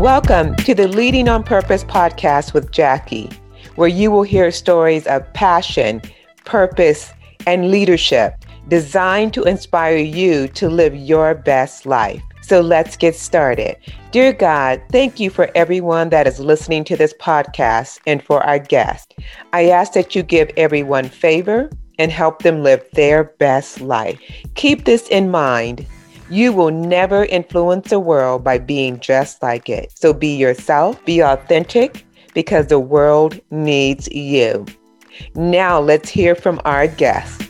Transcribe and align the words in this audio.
Welcome 0.00 0.56
to 0.56 0.74
the 0.74 0.88
Leading 0.88 1.28
on 1.28 1.42
Purpose 1.42 1.84
podcast 1.84 2.54
with 2.54 2.70
Jackie, 2.70 3.28
where 3.74 3.86
you 3.86 4.10
will 4.10 4.22
hear 4.22 4.50
stories 4.50 5.06
of 5.06 5.30
passion, 5.34 6.00
purpose, 6.46 7.12
and 7.46 7.70
leadership 7.70 8.32
designed 8.68 9.34
to 9.34 9.42
inspire 9.42 9.98
you 9.98 10.48
to 10.48 10.70
live 10.70 10.96
your 10.96 11.34
best 11.34 11.84
life. 11.84 12.22
So 12.40 12.62
let's 12.62 12.96
get 12.96 13.14
started. 13.14 13.76
Dear 14.10 14.32
God, 14.32 14.80
thank 14.90 15.20
you 15.20 15.28
for 15.28 15.50
everyone 15.54 16.08
that 16.08 16.26
is 16.26 16.40
listening 16.40 16.84
to 16.84 16.96
this 16.96 17.12
podcast 17.20 18.00
and 18.06 18.22
for 18.22 18.42
our 18.42 18.58
guest. 18.58 19.14
I 19.52 19.68
ask 19.68 19.92
that 19.92 20.14
you 20.14 20.22
give 20.22 20.50
everyone 20.56 21.10
favor 21.10 21.68
and 21.98 22.10
help 22.10 22.40
them 22.40 22.62
live 22.62 22.82
their 22.94 23.24
best 23.24 23.82
life. 23.82 24.18
Keep 24.54 24.86
this 24.86 25.08
in 25.08 25.30
mind 25.30 25.84
you 26.30 26.52
will 26.52 26.70
never 26.70 27.24
influence 27.24 27.90
the 27.90 27.98
world 27.98 28.44
by 28.44 28.56
being 28.56 29.00
just 29.00 29.42
like 29.42 29.68
it. 29.68 29.90
So 29.96 30.12
be 30.12 30.36
yourself, 30.36 31.04
be 31.04 31.20
authentic, 31.20 32.06
because 32.34 32.68
the 32.68 32.78
world 32.78 33.40
needs 33.50 34.08
you. 34.12 34.64
Now 35.34 35.80
let's 35.80 36.08
hear 36.08 36.36
from 36.36 36.60
our 36.64 36.86
guest. 36.86 37.42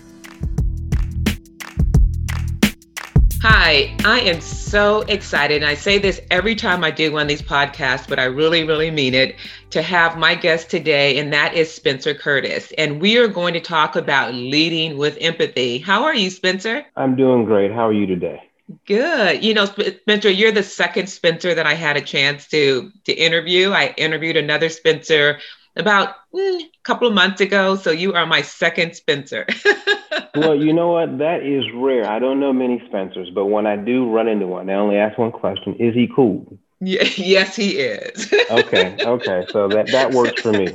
Hi, 3.43 3.95
I 4.05 4.21
am 4.21 4.41
so 4.41 5.01
excited. 5.03 5.63
And 5.63 5.71
I 5.71 5.75
say 5.75 5.99
this 5.99 6.21
every 6.31 6.55
time 6.55 6.85
I 6.85 6.91
do 6.91 7.13
one 7.13 7.23
of 7.23 7.29
these 7.29 7.41
podcasts, 7.43 8.09
but 8.09 8.19
I 8.19 8.25
really, 8.25 8.65
really 8.65 8.91
mean 8.91 9.15
it 9.15 9.37
to 9.71 9.83
have 9.83 10.19
my 10.19 10.35
guest 10.35 10.71
today, 10.71 11.19
and 11.19 11.33
that 11.33 11.55
is 11.55 11.73
Spencer 11.73 12.13
Curtis. 12.13 12.73
And 12.77 13.01
we 13.01 13.17
are 13.19 13.29
going 13.29 13.55
to 13.55 13.61
talk 13.61 13.97
about 13.97 14.35
leading 14.35 14.99
with 14.99 15.17
empathy. 15.21 15.79
How 15.79 16.05
are 16.05 16.15
you, 16.15 16.29
Spencer? 16.29 16.85
I'm 16.97 17.17
doing 17.17 17.45
great. 17.45 17.73
How 17.73 17.89
are 17.89 17.93
you 17.95 18.07
today? 18.07 18.43
Good. 18.87 19.43
You 19.43 19.55
know, 19.55 19.65
Spencer, 19.65 20.31
you're 20.31 20.53
the 20.53 20.63
second 20.63 21.09
Spencer 21.09 21.55
that 21.55 21.67
I 21.67 21.75
had 21.75 21.97
a 21.97 22.01
chance 22.01 22.47
to 22.49 22.91
to 23.05 23.13
interview. 23.13 23.71
I 23.71 23.95
interviewed 23.97 24.37
another 24.37 24.69
Spencer 24.69 25.39
about 25.77 26.15
mm, 26.35 26.61
a 26.61 26.71
couple 26.85 27.09
of 27.09 27.15
months 27.15 27.41
ago, 27.41 27.77
so 27.77 27.91
you 27.91 28.13
are 28.15 28.27
my 28.27 28.43
second 28.43 28.95
Spencer. 28.95 29.47
well, 30.37 30.55
you 30.55 30.73
know 30.73 30.93
what? 30.93 31.19
That 31.19 31.43
is 31.43 31.65
rare. 31.75 32.09
I 32.09 32.19
don't 32.19 32.39
know 32.39 32.53
many 32.53 32.83
Spencers, 32.87 33.31
but 33.35 33.47
when 33.47 33.67
I 33.67 33.77
do 33.77 34.11
run 34.11 34.29
into 34.29 34.47
one, 34.47 34.71
I 34.71 34.75
only 34.75 34.97
ask 34.97 35.19
one 35.19 35.33
question: 35.33 35.75
Is 35.77 35.95
he 35.95 36.09
cool? 36.15 36.59
Yeah, 36.83 37.03
yes, 37.17 37.57
he 37.57 37.73
is. 37.73 38.33
okay, 38.51 38.97
okay, 38.99 39.45
so 39.51 39.69
that 39.69 39.89
that 39.89 40.13
works 40.13 40.41
for 40.41 40.53
me. 40.53 40.75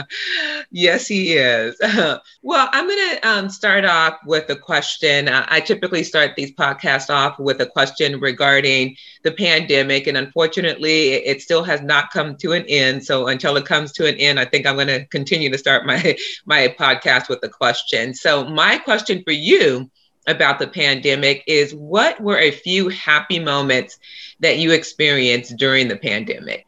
yes, 0.70 1.06
he 1.06 1.32
is. 1.32 1.76
well, 2.42 2.68
I'm 2.72 2.86
going 2.86 3.16
to 3.16 3.28
um, 3.28 3.48
start 3.48 3.86
off 3.86 4.18
with 4.26 4.50
a 4.50 4.56
question. 4.56 5.28
Uh, 5.28 5.46
I 5.48 5.60
typically 5.60 6.04
start 6.04 6.32
these 6.36 6.52
podcasts 6.52 7.08
off 7.08 7.38
with 7.38 7.58
a 7.62 7.66
question 7.66 8.20
regarding 8.20 8.96
the 9.22 9.32
pandemic, 9.32 10.06
and 10.06 10.18
unfortunately, 10.18 11.12
it 11.12 11.40
still 11.40 11.64
has 11.64 11.80
not 11.80 12.10
come 12.10 12.36
to 12.36 12.52
an 12.52 12.66
end. 12.68 13.06
So 13.06 13.26
until 13.26 13.56
it 13.56 13.64
comes 13.64 13.92
to 13.92 14.06
an 14.06 14.16
end, 14.16 14.38
I 14.38 14.44
think 14.44 14.66
I'm 14.66 14.76
going 14.76 14.88
to 14.88 15.06
continue 15.06 15.50
to 15.50 15.58
start 15.58 15.86
my 15.86 16.18
my 16.44 16.68
podcast 16.78 17.30
with 17.30 17.42
a 17.42 17.48
question. 17.48 18.12
So 18.12 18.44
my 18.44 18.76
question 18.76 19.22
for 19.24 19.32
you 19.32 19.90
about 20.26 20.58
the 20.58 20.66
pandemic 20.66 21.44
is 21.46 21.74
what 21.74 22.20
were 22.20 22.38
a 22.38 22.50
few 22.50 22.88
happy 22.88 23.38
moments 23.38 23.98
that 24.40 24.58
you 24.58 24.72
experienced 24.72 25.56
during 25.56 25.88
the 25.88 25.96
pandemic? 25.96 26.66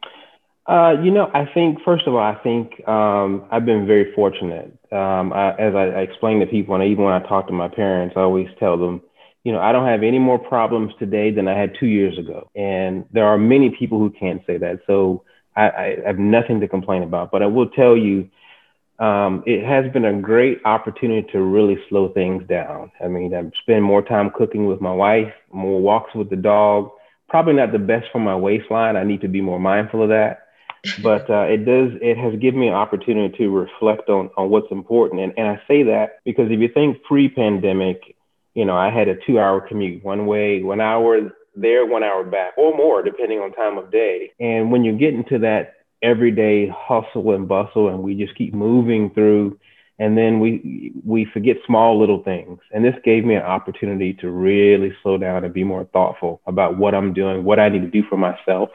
Uh, 0.65 0.95
you 1.03 1.11
know, 1.11 1.29
I 1.33 1.45
think 1.53 1.79
first 1.83 2.07
of 2.07 2.13
all, 2.13 2.21
I 2.21 2.35
think 2.35 2.87
um, 2.87 3.45
I've 3.51 3.65
been 3.65 3.85
very 3.85 4.13
fortunate. 4.13 4.71
Um, 4.91 5.33
I, 5.33 5.51
as 5.55 5.75
I, 5.75 5.87
I 5.87 6.01
explain 6.01 6.39
to 6.39 6.45
people, 6.45 6.75
and 6.75 6.83
even 6.85 7.03
when 7.03 7.13
I 7.13 7.19
talk 7.27 7.47
to 7.47 7.53
my 7.53 7.67
parents, 7.67 8.13
I 8.15 8.21
always 8.21 8.47
tell 8.59 8.77
them, 8.77 9.01
you 9.43 9.51
know, 9.51 9.59
I 9.59 9.73
don't 9.73 9.87
have 9.87 10.03
any 10.03 10.19
more 10.19 10.39
problems 10.39 10.93
today 10.99 11.31
than 11.31 11.49
I 11.49 11.57
had 11.57 11.75
two 11.77 11.87
years 11.87 12.17
ago. 12.17 12.49
And 12.55 13.05
there 13.11 13.25
are 13.25 13.37
many 13.37 13.71
people 13.71 13.99
who 13.99 14.09
can't 14.09 14.41
say 14.47 14.57
that. 14.57 14.79
So 14.87 15.23
I, 15.53 15.69
I 15.69 15.97
have 16.05 16.17
nothing 16.17 16.61
to 16.61 16.67
complain 16.69 17.03
about. 17.03 17.29
But 17.29 17.43
I 17.43 17.47
will 17.47 17.69
tell 17.69 17.97
you, 17.97 18.29
um, 19.03 19.43
it 19.45 19.65
has 19.65 19.91
been 19.91 20.05
a 20.05 20.21
great 20.21 20.59
opportunity 20.63 21.27
to 21.33 21.41
really 21.41 21.77
slow 21.89 22.07
things 22.13 22.47
down. 22.47 22.89
I 23.03 23.09
mean, 23.09 23.35
I 23.35 23.43
spend 23.61 23.83
more 23.83 24.01
time 24.01 24.31
cooking 24.33 24.65
with 24.65 24.79
my 24.79 24.93
wife, 24.93 25.33
more 25.51 25.81
walks 25.81 26.15
with 26.15 26.29
the 26.29 26.37
dog. 26.37 26.89
Probably 27.27 27.53
not 27.53 27.73
the 27.73 27.79
best 27.79 28.05
for 28.13 28.19
my 28.19 28.35
waistline. 28.35 28.95
I 28.95 29.03
need 29.03 29.19
to 29.19 29.27
be 29.27 29.41
more 29.41 29.59
mindful 29.59 30.03
of 30.03 30.09
that. 30.09 30.39
But 31.01 31.29
uh, 31.29 31.43
it 31.43 31.63
does. 31.63 31.97
It 32.01 32.17
has 32.17 32.37
given 32.41 32.59
me 32.59 32.67
an 32.67 32.73
opportunity 32.73 33.37
to 33.37 33.47
reflect 33.49 34.09
on 34.09 34.29
on 34.35 34.49
what's 34.49 34.69
important. 34.69 35.21
And 35.21 35.33
and 35.37 35.47
I 35.47 35.61
say 35.65 35.83
that 35.83 36.19
because 36.25 36.51
if 36.51 36.59
you 36.59 36.67
think 36.67 37.01
pre-pandemic, 37.03 38.17
you 38.53 38.65
know, 38.65 38.75
I 38.75 38.89
had 38.89 39.07
a 39.07 39.15
two-hour 39.25 39.61
commute 39.61 40.03
one 40.03 40.25
way, 40.25 40.61
one 40.61 40.81
hour 40.81 41.31
there, 41.55 41.85
one 41.85 42.03
hour 42.03 42.25
back, 42.25 42.57
or 42.57 42.75
more, 42.75 43.01
depending 43.01 43.39
on 43.39 43.53
time 43.53 43.77
of 43.77 43.91
day. 43.91 44.33
And 44.41 44.73
when 44.73 44.83
you 44.83 44.91
get 44.97 45.13
into 45.13 45.39
that 45.39 45.75
everyday 46.03 46.67
hustle 46.67 47.33
and 47.33 47.47
bustle 47.47 47.89
and 47.89 47.99
we 48.03 48.15
just 48.15 48.35
keep 48.35 48.53
moving 48.53 49.09
through. 49.11 49.57
And 49.99 50.17
then 50.17 50.39
we 50.39 50.91
we 51.05 51.25
forget 51.25 51.57
small 51.65 51.99
little 51.99 52.23
things. 52.23 52.59
And 52.71 52.83
this 52.83 52.95
gave 53.03 53.25
me 53.25 53.35
an 53.35 53.43
opportunity 53.43 54.13
to 54.15 54.29
really 54.29 54.93
slow 55.01 55.17
down 55.17 55.43
and 55.43 55.53
be 55.53 55.63
more 55.63 55.85
thoughtful 55.85 56.41
about 56.47 56.77
what 56.77 56.95
i'm 56.95 57.13
doing 57.13 57.43
what 57.43 57.59
i 57.59 57.69
need 57.69 57.81
to 57.81 57.87
do 57.87 58.03
for 58.09 58.17
myself. 58.17 58.69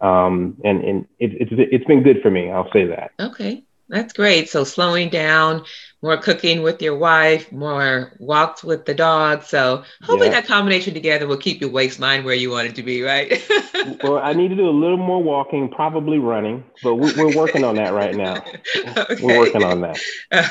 Um, 0.00 0.56
and 0.64 0.82
and 0.82 1.06
it, 1.18 1.32
it's 1.40 1.50
it's 1.52 1.84
been 1.86 2.02
good 2.02 2.22
for 2.22 2.30
me 2.30 2.50
i'll 2.50 2.70
say 2.72 2.86
that. 2.86 3.10
Okay. 3.20 3.64
That's 3.88 4.12
great. 4.12 4.50
So 4.50 4.64
slowing 4.64 5.08
down, 5.08 5.64
more 6.02 6.16
cooking 6.16 6.62
with 6.62 6.80
your 6.80 6.96
wife, 6.96 7.50
more 7.50 8.12
walks 8.18 8.62
with 8.62 8.84
the 8.84 8.94
dog. 8.94 9.42
So 9.42 9.82
hopefully 10.02 10.28
yeah. 10.28 10.40
that 10.40 10.46
combination 10.46 10.94
together 10.94 11.26
will 11.26 11.36
keep 11.36 11.60
your 11.60 11.70
waistline 11.70 12.24
where 12.24 12.34
you 12.34 12.50
want 12.50 12.68
it 12.68 12.76
to 12.76 12.82
be, 12.82 13.02
right? 13.02 13.42
well, 14.02 14.18
I 14.18 14.32
need 14.32 14.48
to 14.48 14.56
do 14.56 14.68
a 14.68 14.70
little 14.70 14.96
more 14.96 15.22
walking, 15.22 15.68
probably 15.68 16.18
running, 16.18 16.64
but 16.82 16.94
we, 16.94 17.12
are 17.14 17.36
working 17.36 17.64
on 17.64 17.74
that 17.76 17.92
right 17.92 18.14
now. 18.14 18.44
Okay. 18.76 19.16
We're 19.22 19.38
working 19.38 19.64
on 19.64 19.80
that. 19.80 20.00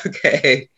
Okay. 0.05 0.69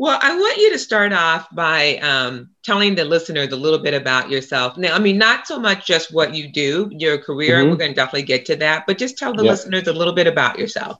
Well, 0.00 0.16
I 0.22 0.38
want 0.38 0.58
you 0.58 0.70
to 0.72 0.78
start 0.78 1.12
off 1.12 1.48
by 1.52 1.96
um, 1.96 2.50
telling 2.62 2.94
the 2.94 3.04
listeners 3.04 3.52
a 3.52 3.56
little 3.56 3.80
bit 3.80 3.94
about 3.94 4.30
yourself. 4.30 4.76
Now, 4.76 4.94
I 4.94 5.00
mean, 5.00 5.18
not 5.18 5.48
so 5.48 5.58
much 5.58 5.88
just 5.88 6.14
what 6.14 6.34
you 6.34 6.52
do, 6.52 6.88
your 6.92 7.18
career, 7.18 7.56
mm-hmm. 7.56 7.70
we're 7.70 7.76
going 7.76 7.90
to 7.90 7.96
definitely 7.96 8.22
get 8.22 8.46
to 8.46 8.56
that, 8.56 8.84
but 8.86 8.96
just 8.96 9.18
tell 9.18 9.34
the 9.34 9.42
yep. 9.42 9.50
listeners 9.50 9.88
a 9.88 9.92
little 9.92 10.14
bit 10.14 10.28
about 10.28 10.56
yourself. 10.56 10.98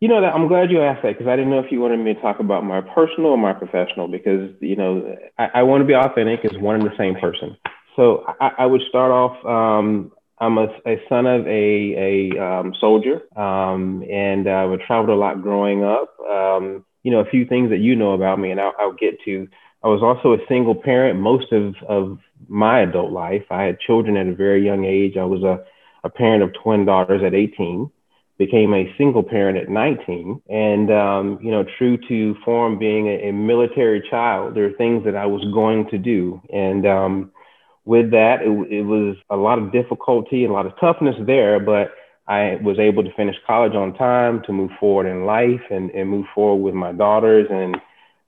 You 0.00 0.08
know, 0.08 0.20
that 0.20 0.34
I'm 0.34 0.48
glad 0.48 0.70
you 0.70 0.82
asked 0.82 1.02
that 1.02 1.12
because 1.12 1.28
I 1.28 1.36
didn't 1.36 1.50
know 1.50 1.60
if 1.60 1.70
you 1.70 1.80
wanted 1.80 1.98
me 1.98 2.14
to 2.14 2.20
talk 2.20 2.40
about 2.40 2.64
my 2.64 2.80
personal 2.80 3.30
or 3.30 3.38
my 3.38 3.52
professional 3.52 4.08
because, 4.08 4.50
you 4.60 4.76
know, 4.76 5.16
I, 5.38 5.48
I 5.54 5.62
want 5.62 5.80
to 5.80 5.86
be 5.86 5.94
authentic 5.94 6.44
as 6.44 6.58
one 6.60 6.76
and 6.76 6.84
the 6.84 6.96
same 6.98 7.14
person. 7.14 7.56
So 7.96 8.24
I, 8.40 8.50
I 8.58 8.66
would 8.66 8.82
start 8.88 9.12
off. 9.12 9.44
Um, 9.46 10.12
I'm 10.38 10.58
a, 10.58 10.66
a, 10.86 11.00
son 11.08 11.26
of 11.26 11.46
a, 11.46 12.30
a 12.36 12.44
um, 12.44 12.74
soldier, 12.80 13.22
um, 13.38 14.04
and 14.10 14.48
I 14.48 14.66
traveled 14.86 15.10
a 15.10 15.14
lot 15.14 15.40
growing 15.40 15.84
up. 15.84 16.18
Um, 16.20 16.84
you 17.04 17.12
know, 17.12 17.20
a 17.20 17.30
few 17.30 17.46
things 17.46 17.70
that 17.70 17.78
you 17.78 17.94
know 17.94 18.12
about 18.12 18.40
me, 18.40 18.50
and 18.50 18.60
I'll, 18.60 18.74
I'll, 18.78 18.92
get 18.92 19.20
to. 19.26 19.46
I 19.84 19.88
was 19.88 20.02
also 20.02 20.32
a 20.34 20.46
single 20.48 20.74
parent 20.74 21.20
most 21.20 21.52
of, 21.52 21.74
of 21.88 22.18
my 22.48 22.80
adult 22.80 23.12
life. 23.12 23.44
I 23.50 23.62
had 23.62 23.78
children 23.78 24.16
at 24.16 24.26
a 24.26 24.34
very 24.34 24.64
young 24.64 24.84
age. 24.84 25.16
I 25.16 25.24
was 25.24 25.42
a, 25.42 25.64
a 26.02 26.10
parent 26.10 26.42
of 26.42 26.50
twin 26.62 26.84
daughters 26.84 27.22
at 27.24 27.34
18 27.34 27.90
became 28.38 28.74
a 28.74 28.92
single 28.98 29.22
parent 29.22 29.56
at 29.56 29.68
19 29.68 30.42
and 30.48 30.90
um, 30.90 31.38
you 31.40 31.50
know 31.50 31.64
true 31.78 31.96
to 32.08 32.34
form 32.44 32.78
being 32.78 33.06
a, 33.06 33.28
a, 33.28 33.32
military 33.32 34.02
child 34.10 34.54
there 34.54 34.64
are 34.64 34.72
things 34.72 35.04
that 35.04 35.14
i 35.14 35.26
was 35.26 35.44
going 35.52 35.88
to 35.90 35.98
do. 35.98 36.40
And 36.52 36.86
um, 36.86 37.32
with 37.84 38.10
that 38.10 38.42
it, 38.42 38.72
it, 38.72 38.82
was 38.82 39.16
a 39.30 39.36
lot 39.36 39.58
of 39.58 39.72
difficulty 39.72 40.42
and 40.42 40.50
a 40.50 40.54
lot 40.54 40.66
of 40.66 40.72
toughness 40.80 41.16
there 41.26 41.60
but 41.60 41.92
i 42.26 42.56
was 42.62 42.78
able 42.78 43.04
to 43.04 43.12
finish 43.14 43.36
college 43.46 43.74
on 43.74 43.94
time 43.94 44.42
to 44.46 44.52
move 44.52 44.70
forward 44.80 45.06
in 45.06 45.26
life 45.26 45.62
and, 45.70 45.90
and 45.90 46.08
move 46.08 46.26
forward 46.34 46.62
with 46.64 46.74
my 46.74 46.92
daughters. 46.92 47.46
And 47.50 47.76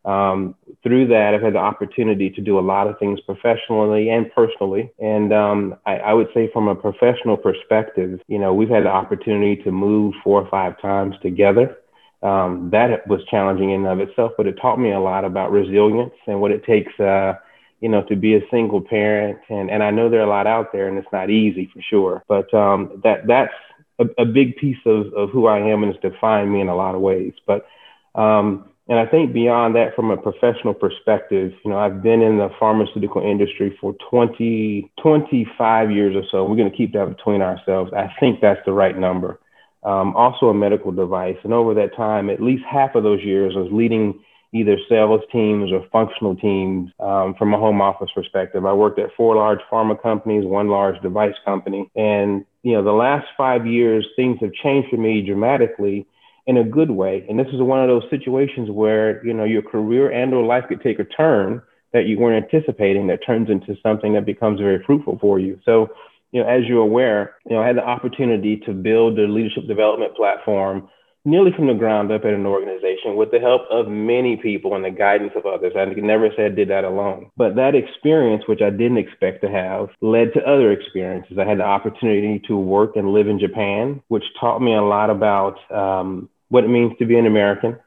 um, 0.06 0.54
through 0.84 1.08
that, 1.08 1.34
I've 1.34 1.42
had 1.42 1.54
the 1.54 1.58
opportunity 1.58 2.30
to 2.30 2.40
do 2.40 2.58
a 2.58 2.60
lot 2.60 2.86
of 2.86 2.96
things 2.98 3.18
professionally 3.20 4.08
and 4.08 4.32
personally. 4.32 4.92
And 5.00 5.32
um, 5.32 5.74
I, 5.84 5.96
I, 5.96 6.12
would 6.12 6.28
say, 6.32 6.48
from 6.52 6.68
a 6.68 6.76
professional 6.76 7.36
perspective, 7.36 8.20
you 8.28 8.38
know, 8.38 8.54
we've 8.54 8.68
had 8.68 8.84
the 8.84 8.90
opportunity 8.90 9.60
to 9.64 9.72
move 9.72 10.14
four 10.22 10.40
or 10.40 10.48
five 10.48 10.80
times 10.80 11.16
together. 11.22 11.76
Um, 12.22 12.70
that 12.70 13.06
was 13.08 13.20
challenging 13.28 13.70
in 13.70 13.84
and 13.84 14.00
of 14.00 14.08
itself, 14.08 14.32
but 14.36 14.46
it 14.46 14.58
taught 14.62 14.78
me 14.78 14.92
a 14.92 15.00
lot 15.00 15.24
about 15.24 15.50
resilience 15.50 16.14
and 16.28 16.40
what 16.40 16.52
it 16.52 16.64
takes, 16.64 16.98
uh, 17.00 17.34
you 17.80 17.88
know, 17.88 18.04
to 18.04 18.14
be 18.14 18.36
a 18.36 18.48
single 18.48 18.80
parent. 18.80 19.40
And, 19.48 19.70
and 19.70 19.82
I 19.82 19.90
know 19.90 20.08
there 20.08 20.20
are 20.20 20.26
a 20.26 20.30
lot 20.30 20.46
out 20.46 20.72
there, 20.72 20.86
and 20.86 20.98
it's 20.98 21.12
not 21.12 21.30
easy 21.30 21.68
for 21.74 21.82
sure. 21.82 22.22
But 22.28 22.54
um, 22.54 23.00
that 23.02 23.26
that's 23.26 23.52
a, 23.98 24.06
a, 24.22 24.24
big 24.24 24.56
piece 24.56 24.78
of, 24.86 25.12
of 25.14 25.30
who 25.30 25.46
I 25.46 25.58
am 25.58 25.82
and 25.82 25.92
it's 25.92 26.00
defined 26.00 26.52
me 26.52 26.60
in 26.60 26.68
a 26.68 26.76
lot 26.76 26.94
of 26.94 27.00
ways. 27.00 27.32
But 27.46 27.66
um, 28.14 28.66
and 28.88 28.98
I 29.00 29.06
think 29.06 29.32
beyond 29.32 29.74
that, 29.74 29.96
from 29.96 30.10
a 30.10 30.16
professional 30.16 30.72
perspective, 30.72 31.52
you 31.64 31.70
know, 31.70 31.78
I've 31.78 32.02
been 32.02 32.22
in 32.22 32.38
the 32.38 32.50
pharmaceutical 32.58 33.20
industry 33.20 33.76
for 33.80 33.96
20, 34.10 34.92
25 35.02 35.90
years 35.90 36.14
or 36.14 36.22
so. 36.30 36.44
We're 36.44 36.56
going 36.56 36.70
to 36.70 36.76
keep 36.76 36.92
that 36.92 37.08
between 37.08 37.42
ourselves. 37.42 37.90
I 37.96 38.12
think 38.20 38.40
that's 38.40 38.60
the 38.64 38.72
right 38.72 38.96
number. 38.96 39.40
Um, 39.82 40.14
also 40.16 40.46
a 40.46 40.54
medical 40.54 40.92
device. 40.92 41.36
And 41.42 41.52
over 41.52 41.74
that 41.74 41.96
time, 41.96 42.30
at 42.30 42.40
least 42.40 42.62
half 42.70 42.94
of 42.94 43.02
those 43.02 43.22
years 43.22 43.54
was 43.54 43.68
leading 43.72 44.20
either 44.54 44.76
sales 44.88 45.20
teams 45.32 45.72
or 45.72 45.84
functional 45.90 46.36
teams 46.36 46.90
um, 47.00 47.34
from 47.38 47.52
a 47.54 47.58
home 47.58 47.80
office 47.80 48.10
perspective. 48.14 48.64
I 48.64 48.72
worked 48.72 49.00
at 49.00 49.10
four 49.16 49.34
large 49.34 49.60
pharma 49.70 50.00
companies, 50.00 50.44
one 50.44 50.68
large 50.68 51.00
device 51.02 51.34
company. 51.44 51.90
And, 51.96 52.44
you 52.62 52.72
know, 52.72 52.84
the 52.84 52.92
last 52.92 53.26
five 53.36 53.66
years, 53.66 54.06
things 54.14 54.38
have 54.40 54.52
changed 54.52 54.90
for 54.90 54.96
me 54.96 55.22
dramatically 55.22 56.06
in 56.46 56.56
a 56.56 56.64
good 56.64 56.90
way. 56.90 57.26
And 57.28 57.38
this 57.38 57.48
is 57.48 57.60
one 57.60 57.80
of 57.80 57.88
those 57.88 58.08
situations 58.10 58.70
where, 58.70 59.24
you 59.26 59.34
know, 59.34 59.44
your 59.44 59.62
career 59.62 60.10
and 60.10 60.32
or 60.32 60.44
life 60.44 60.64
could 60.68 60.82
take 60.82 60.98
a 60.98 61.04
turn 61.04 61.60
that 61.92 62.06
you 62.06 62.18
weren't 62.18 62.44
anticipating 62.44 63.06
that 63.08 63.20
turns 63.26 63.50
into 63.50 63.74
something 63.82 64.14
that 64.14 64.26
becomes 64.26 64.60
very 64.60 64.82
fruitful 64.84 65.18
for 65.20 65.38
you. 65.38 65.58
So, 65.64 65.88
you 66.32 66.42
know, 66.42 66.48
as 66.48 66.64
you're 66.68 66.82
aware, 66.82 67.36
you 67.48 67.56
know, 67.56 67.62
I 67.62 67.66
had 67.66 67.76
the 67.76 67.84
opportunity 67.84 68.58
to 68.66 68.72
build 68.72 69.18
a 69.18 69.26
leadership 69.26 69.66
development 69.66 70.14
platform 70.14 70.88
nearly 71.24 71.50
from 71.56 71.66
the 71.66 71.74
ground 71.74 72.12
up 72.12 72.24
at 72.24 72.32
an 72.32 72.46
organization 72.46 73.16
with 73.16 73.32
the 73.32 73.40
help 73.40 73.62
of 73.70 73.88
many 73.88 74.36
people 74.36 74.76
and 74.76 74.84
the 74.84 74.90
guidance 74.90 75.32
of 75.34 75.44
others. 75.44 75.72
I 75.76 75.84
never 75.84 76.28
said 76.36 76.54
did 76.54 76.70
that 76.70 76.84
alone. 76.84 77.30
But 77.36 77.56
that 77.56 77.74
experience, 77.74 78.44
which 78.46 78.62
I 78.62 78.70
didn't 78.70 78.98
expect 78.98 79.42
to 79.42 79.50
have, 79.50 79.88
led 80.00 80.32
to 80.34 80.40
other 80.42 80.70
experiences. 80.70 81.36
I 81.38 81.44
had 81.44 81.58
the 81.58 81.64
opportunity 81.64 82.40
to 82.46 82.56
work 82.56 82.94
and 82.94 83.12
live 83.12 83.26
in 83.26 83.40
Japan, 83.40 84.00
which 84.06 84.22
taught 84.40 84.60
me 84.60 84.74
a 84.74 84.82
lot 84.82 85.10
about 85.10 85.58
um, 85.72 86.28
what 86.48 86.64
it 86.64 86.68
means 86.68 86.92
to 86.98 87.06
be 87.06 87.18
an 87.18 87.26
American, 87.26 87.78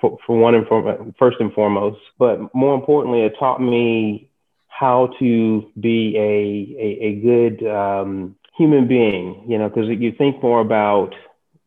for, 0.00 0.18
for 0.26 0.38
one 0.38 0.54
and 0.54 0.66
for, 0.66 1.12
first 1.18 1.36
and 1.40 1.52
foremost. 1.52 2.00
But 2.18 2.54
more 2.54 2.74
importantly, 2.74 3.22
it 3.22 3.34
taught 3.38 3.60
me 3.60 4.30
how 4.68 5.10
to 5.18 5.70
be 5.78 6.16
a, 6.16 6.76
a, 6.80 7.06
a 7.06 7.14
good 7.20 7.66
um, 7.68 8.36
human 8.56 8.88
being, 8.88 9.44
you 9.46 9.58
know, 9.58 9.68
because 9.68 9.88
you 9.88 10.12
think 10.12 10.42
more 10.42 10.60
about 10.60 11.14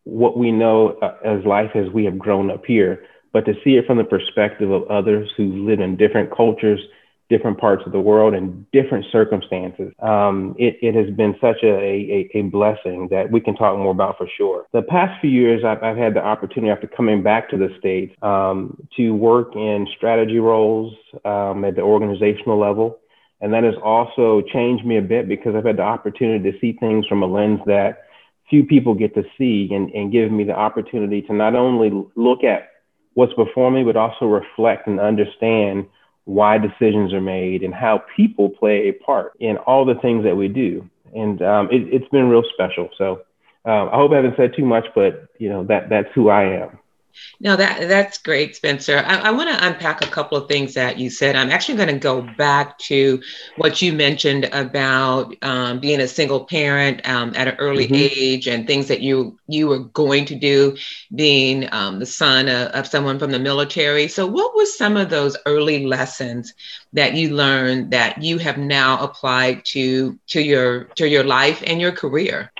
what 0.03 0.37
we 0.37 0.51
know 0.51 0.97
uh, 1.01 1.15
as 1.23 1.45
life 1.45 1.71
as 1.75 1.89
we 1.91 2.05
have 2.05 2.17
grown 2.17 2.51
up 2.51 2.65
here, 2.65 3.05
but 3.31 3.45
to 3.45 3.53
see 3.63 3.77
it 3.77 3.85
from 3.85 3.97
the 3.97 4.03
perspective 4.03 4.71
of 4.71 4.83
others 4.89 5.29
who 5.37 5.65
live 5.65 5.79
in 5.79 5.95
different 5.95 6.35
cultures, 6.35 6.79
different 7.35 7.57
parts 7.57 7.83
of 7.85 7.91
the 7.91 7.99
world, 7.99 8.33
and 8.33 8.69
different 8.71 9.05
circumstances, 9.11 9.91
um, 9.99 10.55
it, 10.59 10.77
it, 10.81 10.93
has 10.93 11.13
been 11.15 11.35
such 11.41 11.57
a, 11.63 11.67
a, 11.67 12.29
a, 12.35 12.41
blessing 12.43 13.07
that 13.09 13.31
we 13.31 13.39
can 13.39 13.55
talk 13.55 13.77
more 13.77 13.91
about 13.91 14.17
for 14.17 14.27
sure. 14.37 14.65
The 14.71 14.83
past 14.83 15.19
few 15.19 15.31
years, 15.31 15.63
I've, 15.65 15.81
I've 15.81 15.97
had 15.97 16.13
the 16.13 16.23
opportunity 16.23 16.71
after 16.71 16.87
coming 16.87 17.23
back 17.23 17.49
to 17.49 17.57
the 17.57 17.69
States 17.79 18.13
um, 18.21 18.77
to 18.97 19.11
work 19.15 19.55
in 19.55 19.87
strategy 19.97 20.39
roles 20.39 20.93
um, 21.25 21.65
at 21.65 21.75
the 21.75 21.81
organizational 21.81 22.59
level. 22.59 22.99
And 23.41 23.51
that 23.53 23.63
has 23.63 23.75
also 23.83 24.41
changed 24.53 24.85
me 24.85 24.97
a 24.97 25.01
bit 25.01 25.27
because 25.27 25.55
I've 25.55 25.65
had 25.65 25.77
the 25.77 25.83
opportunity 25.83 26.51
to 26.51 26.57
see 26.59 26.77
things 26.79 27.05
from 27.07 27.23
a 27.23 27.25
lens 27.25 27.59
that 27.65 28.03
few 28.49 28.63
people 28.63 28.93
get 28.93 29.15
to 29.15 29.23
see 29.37 29.69
and, 29.71 29.89
and 29.91 30.11
give 30.11 30.31
me 30.31 30.43
the 30.43 30.53
opportunity 30.53 31.21
to 31.23 31.33
not 31.33 31.55
only 31.55 31.89
look 32.15 32.43
at 32.43 32.69
what's 33.15 33.33
before 33.33 33.71
me, 33.71 33.83
but 33.83 33.97
also 33.97 34.25
reflect 34.25 34.87
and 34.87 34.99
understand 34.99 35.85
why 36.25 36.57
decisions 36.57 37.13
are 37.13 37.21
made 37.21 37.63
and 37.63 37.73
how 37.73 38.03
people 38.15 38.49
play 38.49 38.87
a 38.87 38.91
part 38.93 39.33
in 39.39 39.57
all 39.57 39.85
the 39.85 39.95
things 39.95 40.23
that 40.23 40.35
we 40.35 40.47
do. 40.47 40.87
And 41.13 41.41
um, 41.41 41.69
it, 41.71 41.91
has 42.01 42.09
been 42.11 42.29
real 42.29 42.43
special. 42.53 42.89
So 42.97 43.21
um, 43.65 43.89
I 43.91 43.95
hope 43.95 44.11
I 44.11 44.15
haven't 44.15 44.37
said 44.37 44.55
too 44.55 44.65
much, 44.65 44.85
but 44.95 45.27
you 45.37 45.49
know 45.49 45.63
that 45.65 45.89
that's 45.89 46.09
who 46.15 46.29
I 46.29 46.43
am. 46.43 46.79
No, 47.39 47.55
that 47.55 47.87
that's 47.87 48.17
great, 48.17 48.55
Spencer. 48.55 49.03
I, 49.05 49.17
I 49.17 49.31
want 49.31 49.49
to 49.49 49.67
unpack 49.67 50.03
a 50.03 50.09
couple 50.09 50.37
of 50.37 50.47
things 50.47 50.73
that 50.75 50.97
you 50.97 51.09
said. 51.09 51.35
I'm 51.35 51.49
actually 51.51 51.77
going 51.77 51.89
to 51.89 51.99
go 51.99 52.21
back 52.37 52.77
to 52.79 53.21
what 53.57 53.81
you 53.81 53.93
mentioned 53.93 54.45
about 54.45 55.35
um, 55.41 55.79
being 55.79 55.99
a 55.99 56.07
single 56.07 56.45
parent 56.45 57.07
um, 57.07 57.33
at 57.35 57.47
an 57.47 57.55
early 57.57 57.85
mm-hmm. 57.85 57.95
age 57.95 58.47
and 58.47 58.65
things 58.65 58.87
that 58.87 59.01
you 59.01 59.37
you 59.47 59.67
were 59.67 59.79
going 59.79 60.25
to 60.25 60.35
do, 60.35 60.75
being 61.13 61.67
um, 61.73 61.99
the 61.99 62.05
son 62.05 62.47
of, 62.47 62.69
of 62.69 62.87
someone 62.87 63.19
from 63.19 63.31
the 63.31 63.39
military. 63.39 64.07
So, 64.07 64.25
what 64.25 64.55
were 64.55 64.65
some 64.65 64.97
of 64.97 65.09
those 65.09 65.37
early 65.45 65.85
lessons 65.85 66.53
that 66.93 67.13
you 67.15 67.35
learned 67.35 67.91
that 67.91 68.21
you 68.21 68.37
have 68.37 68.57
now 68.57 69.03
applied 69.03 69.65
to 69.65 70.17
to 70.27 70.41
your 70.41 70.85
to 70.95 71.07
your 71.07 71.23
life 71.23 71.63
and 71.65 71.81
your 71.81 71.91
career? 71.91 72.51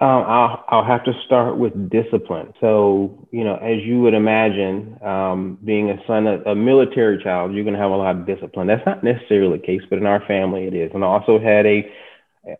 Um, 0.00 0.22
I'll, 0.28 0.64
I'll 0.68 0.84
have 0.84 1.04
to 1.04 1.12
start 1.26 1.58
with 1.58 1.90
discipline. 1.90 2.52
So, 2.60 3.26
you 3.32 3.42
know, 3.42 3.56
as 3.56 3.82
you 3.82 4.00
would 4.02 4.14
imagine, 4.14 4.96
um, 5.02 5.58
being 5.64 5.90
a 5.90 5.96
son 6.06 6.28
of 6.28 6.46
a 6.46 6.54
military 6.54 7.20
child, 7.20 7.52
you're 7.52 7.64
going 7.64 7.74
to 7.74 7.80
have 7.80 7.90
a 7.90 7.96
lot 7.96 8.14
of 8.14 8.24
discipline. 8.24 8.68
That's 8.68 8.86
not 8.86 9.02
necessarily 9.02 9.58
the 9.58 9.66
case, 9.66 9.82
but 9.90 9.98
in 9.98 10.06
our 10.06 10.24
family 10.26 10.68
it 10.68 10.74
is. 10.74 10.92
And 10.94 11.02
I 11.02 11.08
also 11.08 11.40
had 11.40 11.66
a, 11.66 11.90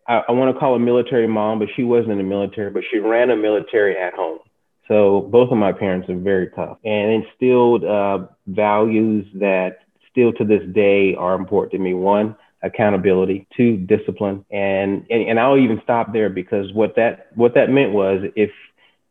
I, 0.08 0.22
I 0.28 0.32
want 0.32 0.52
to 0.52 0.58
call 0.58 0.74
a 0.74 0.80
military 0.80 1.28
mom, 1.28 1.60
but 1.60 1.68
she 1.76 1.84
wasn't 1.84 2.10
in 2.10 2.18
the 2.18 2.24
military, 2.24 2.72
but 2.72 2.82
she 2.90 2.98
ran 2.98 3.30
a 3.30 3.36
military 3.36 3.96
at 3.96 4.14
home. 4.14 4.40
So 4.88 5.28
both 5.30 5.52
of 5.52 5.58
my 5.58 5.72
parents 5.72 6.08
are 6.08 6.16
very 6.16 6.50
tough 6.56 6.78
and 6.84 7.22
instilled 7.22 7.84
uh, 7.84 8.26
values 8.48 9.26
that 9.34 9.78
still 10.10 10.32
to 10.32 10.44
this 10.44 10.62
day 10.74 11.14
are 11.14 11.36
important 11.36 11.70
to 11.72 11.78
me. 11.78 11.94
One, 11.94 12.34
accountability, 12.62 13.46
to 13.56 13.76
discipline. 13.76 14.44
And, 14.50 15.06
and, 15.10 15.28
and 15.28 15.40
I'll 15.40 15.58
even 15.58 15.80
stop 15.82 16.12
there 16.12 16.28
because 16.28 16.72
what 16.72 16.96
that, 16.96 17.28
what 17.34 17.54
that 17.54 17.70
meant 17.70 17.92
was 17.92 18.22
if 18.36 18.50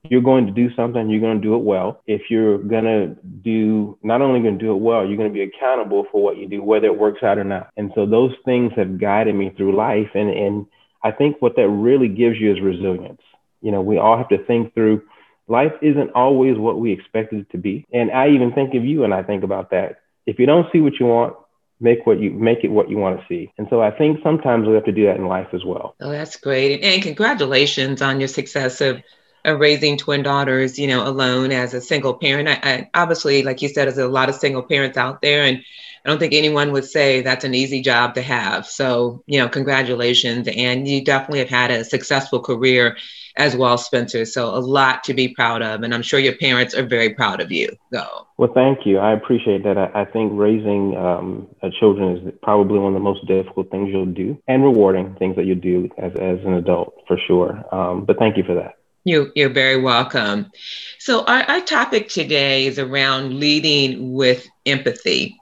you're 0.04 0.22
going 0.22 0.46
to 0.46 0.52
do 0.52 0.74
something, 0.76 1.10
you're 1.10 1.22
going 1.22 1.42
to 1.42 1.48
do 1.48 1.56
it 1.56 1.64
well. 1.64 2.02
If 2.08 2.24
you're 2.30 2.58
going 2.58 2.84
to 2.86 3.16
do, 3.44 3.98
not 4.04 4.22
only 4.22 4.42
going 4.42 4.58
to 4.58 4.64
do 4.64 4.72
it 4.72 4.80
well, 4.80 5.06
you're 5.06 5.18
going 5.18 5.30
to 5.30 5.34
be 5.34 5.44
accountable 5.44 6.06
for 6.12 6.22
what 6.22 6.38
you 6.38 6.48
do, 6.48 6.64
whether 6.64 6.88
it 6.88 6.98
works 6.98 7.24
out 7.24 7.38
or 7.38 7.44
not. 7.44 7.70
And 7.78 7.92
so 7.96 8.06
those 8.06 8.34
things 8.46 8.72
have 8.76 9.00
guided 9.00 9.36
me 9.36 9.54
through 9.56 9.76
life. 9.76 10.10
And, 10.14 10.30
and 10.30 10.66
I 11.04 11.12
think 11.12 11.42
what 11.42 11.56
that 11.56 11.68
really 11.68 12.08
gives 12.08 12.38
you 12.40 12.52
is 12.52 12.62
resilience. 12.62 13.22
You 13.62 13.72
know, 13.72 13.82
we 13.82 13.98
all 13.98 14.18
have 14.18 14.30
to 14.30 14.44
think 14.46 14.74
through 14.74 15.04
life 15.48 15.74
isn't 15.82 16.12
always 16.12 16.58
what 16.58 16.80
we 16.80 16.92
expected 16.92 17.40
it 17.40 17.50
to 17.52 17.58
be. 17.58 17.86
And 17.92 18.12
I 18.12 18.30
even 18.30 18.54
think 18.54 18.76
of 18.76 18.86
you 18.86 19.04
and 19.04 19.14
I 19.14 19.24
think 19.24 19.44
about 19.44 19.72
that. 19.72 20.02
If 20.26 20.40
you 20.40 20.46
don't 20.46 20.68
see 20.72 20.80
what 20.80 21.00
you 21.00 21.06
want, 21.06 21.36
make 21.79 22.06
what 22.06 22.19
you 22.19 22.31
make 22.31 22.63
it 22.63 22.69
what 22.69 22.89
you 22.89 22.97
want 22.97 23.19
to 23.19 23.25
see. 23.27 23.51
And 23.57 23.68
so 23.69 23.81
I 23.81 23.91
think 23.91 24.19
sometimes 24.24 24.68
we 24.68 24.74
have 24.74 24.85
to 24.85 24.91
do 24.91 25.06
that 25.06 25.18
in 25.18 25.27
life 25.27 25.47
as 25.53 25.63
well. 25.63 25.95
Oh, 26.01 26.12
that's 26.12 26.38
great. 26.38 26.83
And 26.83 27.01
congratulations 27.01 28.01
on 28.01 28.19
your 28.19 28.27
success 28.27 28.81
of 28.81 29.01
raising 29.56 29.98
twin 29.98 30.24
daughters, 30.24 30.80
you 30.80 30.88
know, 30.88 31.08
alone 31.08 31.52
as 31.52 31.74
a 31.74 31.82
single 31.82 32.16
parent. 32.16 32.50
I, 32.50 32.60
I, 32.64 32.90
obviously, 32.94 33.44
like 33.44 33.62
you 33.62 33.70
said, 33.70 33.86
there's 33.86 33.98
a 33.98 34.08
lot 34.08 34.30
of 34.30 34.36
single 34.36 34.64
parents 34.64 34.98
out 34.98 35.22
there 35.22 35.44
and 35.44 35.64
I 36.08 36.10
don't 36.10 36.20
think 36.20 36.34
anyone 36.34 36.72
would 36.72 36.86
say 36.86 37.22
that's 37.22 37.44
an 37.44 37.54
easy 37.54 37.82
job 37.82 38.16
to 38.16 38.22
have. 38.22 38.66
So, 38.66 39.24
you 39.28 39.40
know, 39.40 39.50
congratulations. 39.50 40.48
And 40.48 40.88
you 40.88 41.04
definitely 41.04 41.40
have 41.40 41.50
had 41.50 41.70
a 41.70 41.84
successful 41.84 42.40
career 42.40 42.96
as 43.36 43.58
well, 43.58 43.78
Spencer. 43.78 44.24
So 44.24 44.56
a 44.56 44.58
lot 44.58 45.04
to 45.04 45.14
be 45.14 45.28
proud 45.28 45.62
of. 45.62 45.84
And 45.84 45.94
I'm 45.94 46.02
sure 46.02 46.18
your 46.18 46.38
parents 46.38 46.74
are 46.74 46.86
very 46.86 47.14
proud 47.14 47.42
of 47.42 47.52
you, 47.52 47.76
though. 47.92 48.26
Well, 48.38 48.54
thank 48.54 48.86
you. 48.86 49.00
I 49.00 49.12
appreciate 49.12 49.66
that. 49.66 49.78
I, 49.78 49.92
I 49.94 50.06
think 50.06 50.32
raising 50.34 50.96
um, 50.96 51.48
children 51.78 52.18
is 52.18 52.34
probably 52.42 52.80
one 52.80 52.94
of 52.94 53.00
the 53.00 53.04
most 53.04 53.27
difficult 53.27 53.70
things 53.70 53.89
you'll 53.92 54.06
do 54.06 54.42
and 54.48 54.63
rewarding 54.63 55.13
things 55.16 55.36
that 55.36 55.46
you 55.46 55.56
do 55.56 55.89
as, 55.98 56.13
as 56.13 56.39
an 56.46 56.54
adult, 56.54 57.04
for 57.06 57.18
sure. 57.27 57.66
Um, 57.75 58.06
but 58.06 58.18
thank 58.18 58.38
you 58.38 58.44
for 58.44 58.56
that. 58.56 58.76
You, 59.08 59.32
you're 59.36 59.50
very 59.50 59.80
welcome. 59.82 60.52
So, 61.00 61.24
our, 61.24 61.44
our 61.44 61.62
topic 61.62 62.10
today 62.10 62.66
is 62.66 62.78
around 62.78 63.40
leading 63.40 64.14
with 64.14 64.46
empathy. 64.66 65.38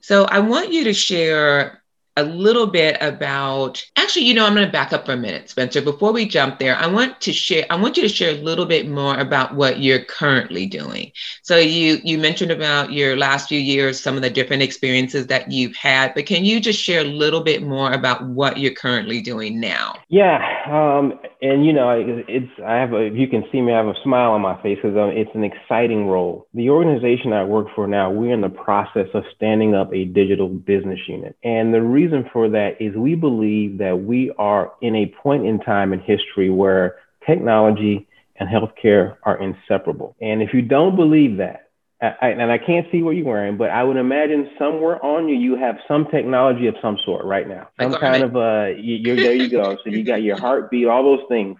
So, 0.00 0.24
I 0.24 0.40
want 0.40 0.72
you 0.72 0.84
to 0.84 0.92
share 0.92 1.83
a 2.16 2.24
little 2.24 2.66
bit 2.66 2.96
about 3.00 3.84
actually 3.96 4.24
you 4.24 4.34
know 4.34 4.46
i'm 4.46 4.54
going 4.54 4.66
to 4.66 4.72
back 4.72 4.92
up 4.92 5.06
for 5.06 5.12
a 5.12 5.16
minute 5.16 5.50
spencer. 5.50 5.80
Before 5.82 6.12
we 6.12 6.26
jump 6.26 6.58
there 6.58 6.76
i 6.76 6.86
want 6.86 7.20
to 7.22 7.32
share 7.32 7.66
i 7.70 7.76
want 7.76 7.96
you 7.96 8.02
to 8.02 8.08
share 8.08 8.30
a 8.30 8.40
little 8.42 8.66
bit 8.66 8.88
more 8.88 9.18
about 9.18 9.54
what 9.54 9.80
you're 9.80 10.04
currently 10.04 10.66
doing. 10.66 11.10
So 11.42 11.56
you 11.56 11.98
you 12.04 12.18
mentioned 12.18 12.50
about 12.50 12.92
your 12.92 13.16
last 13.16 13.48
few 13.48 13.58
years 13.58 14.00
some 14.00 14.16
of 14.16 14.22
the 14.22 14.30
different 14.30 14.62
experiences 14.62 15.26
that 15.26 15.50
you've 15.50 15.76
had 15.76 16.14
but 16.14 16.26
can 16.26 16.44
you 16.44 16.60
just 16.60 16.80
share 16.80 17.00
a 17.00 17.04
little 17.04 17.40
bit 17.40 17.62
more 17.62 17.92
about 17.92 18.24
what 18.28 18.58
you're 18.58 18.74
currently 18.74 19.20
doing 19.20 19.60
now? 19.60 19.96
Yeah 20.08 20.38
um, 20.70 21.18
and 21.42 21.66
you 21.66 21.72
know 21.72 21.90
it's 22.28 22.50
i 22.64 22.74
have 22.76 22.92
a 22.92 22.98
if 22.98 23.14
you 23.14 23.26
can 23.26 23.44
see 23.50 23.60
me 23.60 23.72
i 23.72 23.76
have 23.76 23.88
a 23.88 23.94
smile 24.02 24.30
on 24.30 24.40
my 24.40 24.60
face 24.62 24.78
because 24.80 24.96
um, 24.96 25.10
it's 25.10 25.34
an 25.34 25.44
exciting 25.44 26.06
role. 26.06 26.46
The 26.54 26.70
organization 26.70 27.32
i 27.32 27.42
work 27.42 27.66
for 27.74 27.86
now 27.86 28.10
we're 28.10 28.32
in 28.32 28.40
the 28.40 28.48
process 28.48 29.08
of 29.14 29.24
standing 29.34 29.74
up 29.74 29.92
a 29.92 30.04
digital 30.04 30.48
business 30.48 31.00
unit. 31.08 31.36
And 31.42 31.74
the 31.74 31.82
reason 31.82 32.03
reason 32.04 32.28
for 32.32 32.48
that 32.50 32.80
is 32.80 32.94
we 32.94 33.14
believe 33.14 33.78
that 33.78 34.00
we 34.00 34.32
are 34.38 34.72
in 34.80 34.94
a 34.94 35.06
point 35.06 35.46
in 35.46 35.60
time 35.60 35.92
in 35.92 36.00
history 36.00 36.50
where 36.50 36.96
technology 37.26 38.06
and 38.36 38.48
healthcare 38.48 39.16
are 39.22 39.40
inseparable. 39.40 40.16
And 40.20 40.42
if 40.42 40.52
you 40.52 40.62
don't 40.62 40.96
believe 40.96 41.38
that, 41.38 41.70
I, 42.02 42.28
and 42.30 42.52
I 42.52 42.58
can't 42.58 42.86
see 42.92 43.02
what 43.02 43.12
you're 43.12 43.24
wearing, 43.24 43.56
but 43.56 43.70
I 43.70 43.82
would 43.82 43.96
imagine 43.96 44.50
somewhere 44.58 45.02
on 45.02 45.28
you 45.28 45.36
you 45.36 45.56
have 45.56 45.76
some 45.88 46.06
technology 46.10 46.66
of 46.66 46.74
some 46.82 46.98
sort 47.04 47.24
right 47.24 47.48
now. 47.48 47.68
Some 47.80 47.94
kind 47.94 48.22
of 48.22 48.36
uh, 48.36 48.76
you're 48.76 49.16
there. 49.16 49.32
You 49.32 49.48
go. 49.48 49.76
so 49.82 49.90
you 49.90 50.04
got 50.04 50.22
your 50.22 50.38
heartbeat, 50.38 50.86
all 50.86 51.02
those 51.02 51.26
things. 51.28 51.56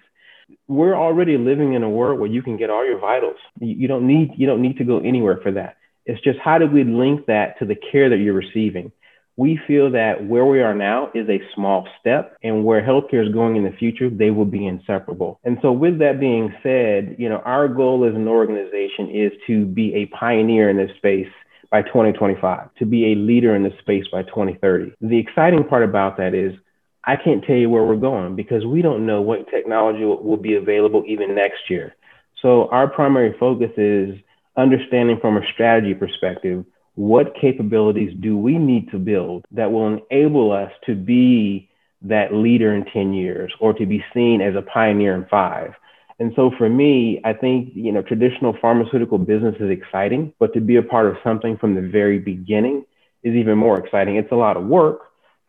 We're 0.68 0.96
already 0.96 1.38
living 1.38 1.72
in 1.72 1.82
a 1.82 1.88
world 1.88 2.20
where 2.20 2.28
you 2.28 2.42
can 2.42 2.58
get 2.58 2.68
all 2.68 2.84
your 2.84 2.98
vitals. 2.98 3.38
You, 3.60 3.74
you 3.74 3.88
don't 3.88 4.06
need 4.06 4.32
you 4.36 4.46
don't 4.46 4.60
need 4.60 4.76
to 4.78 4.84
go 4.84 4.98
anywhere 4.98 5.38
for 5.42 5.52
that. 5.52 5.76
It's 6.04 6.20
just 6.20 6.38
how 6.40 6.58
do 6.58 6.66
we 6.66 6.84
link 6.84 7.24
that 7.26 7.58
to 7.60 7.64
the 7.64 7.76
care 7.76 8.10
that 8.10 8.18
you're 8.18 8.34
receiving? 8.34 8.92
We 9.36 9.58
feel 9.66 9.90
that 9.90 10.26
where 10.26 10.44
we 10.44 10.60
are 10.60 10.74
now 10.74 11.10
is 11.14 11.28
a 11.28 11.40
small 11.54 11.88
step 12.00 12.36
and 12.42 12.64
where 12.64 12.82
healthcare 12.82 13.26
is 13.26 13.32
going 13.32 13.56
in 13.56 13.64
the 13.64 13.72
future, 13.72 14.08
they 14.08 14.30
will 14.30 14.44
be 14.44 14.66
inseparable. 14.66 15.40
And 15.42 15.58
so 15.60 15.72
with 15.72 15.98
that 15.98 16.20
being 16.20 16.54
said, 16.62 17.16
you 17.18 17.28
know, 17.28 17.38
our 17.38 17.66
goal 17.66 18.04
as 18.08 18.14
an 18.14 18.28
organization 18.28 19.10
is 19.10 19.32
to 19.48 19.64
be 19.66 19.94
a 19.94 20.06
pioneer 20.06 20.70
in 20.70 20.76
this 20.76 20.96
space 20.96 21.28
by 21.70 21.82
2025, 21.82 22.72
to 22.76 22.86
be 22.86 23.12
a 23.12 23.16
leader 23.16 23.56
in 23.56 23.64
the 23.64 23.72
space 23.80 24.04
by 24.12 24.22
2030. 24.22 24.92
The 25.00 25.18
exciting 25.18 25.64
part 25.64 25.82
about 25.82 26.16
that 26.18 26.32
is 26.32 26.54
I 27.02 27.16
can't 27.16 27.44
tell 27.44 27.56
you 27.56 27.68
where 27.68 27.82
we're 27.82 27.96
going 27.96 28.36
because 28.36 28.64
we 28.64 28.82
don't 28.82 29.04
know 29.04 29.20
what 29.20 29.50
technology 29.50 30.04
will 30.04 30.36
be 30.36 30.54
available 30.54 31.02
even 31.06 31.34
next 31.34 31.68
year. 31.68 31.96
So 32.40 32.68
our 32.68 32.88
primary 32.88 33.36
focus 33.38 33.70
is 33.76 34.14
understanding 34.56 35.18
from 35.20 35.36
a 35.36 35.46
strategy 35.52 35.94
perspective 35.94 36.64
what 36.94 37.34
capabilities 37.40 38.14
do 38.20 38.36
we 38.36 38.56
need 38.58 38.90
to 38.90 38.98
build 38.98 39.44
that 39.50 39.72
will 39.72 39.98
enable 40.10 40.52
us 40.52 40.70
to 40.86 40.94
be 40.94 41.68
that 42.02 42.32
leader 42.32 42.74
in 42.74 42.84
10 42.84 43.14
years 43.14 43.52
or 43.60 43.72
to 43.72 43.86
be 43.86 44.04
seen 44.12 44.40
as 44.40 44.54
a 44.54 44.62
pioneer 44.62 45.14
in 45.14 45.24
five. 45.26 45.72
And 46.20 46.32
so 46.36 46.52
for 46.56 46.68
me, 46.68 47.20
I 47.24 47.32
think, 47.32 47.72
you 47.74 47.90
know, 47.90 48.02
traditional 48.02 48.56
pharmaceutical 48.60 49.18
business 49.18 49.56
is 49.58 49.70
exciting, 49.70 50.32
but 50.38 50.52
to 50.54 50.60
be 50.60 50.76
a 50.76 50.82
part 50.82 51.06
of 51.06 51.16
something 51.24 51.56
from 51.56 51.74
the 51.74 51.82
very 51.82 52.18
beginning 52.18 52.84
is 53.24 53.34
even 53.34 53.58
more 53.58 53.78
exciting. 53.78 54.16
It's 54.16 54.30
a 54.30 54.36
lot 54.36 54.56
of 54.56 54.64
work, 54.64 55.00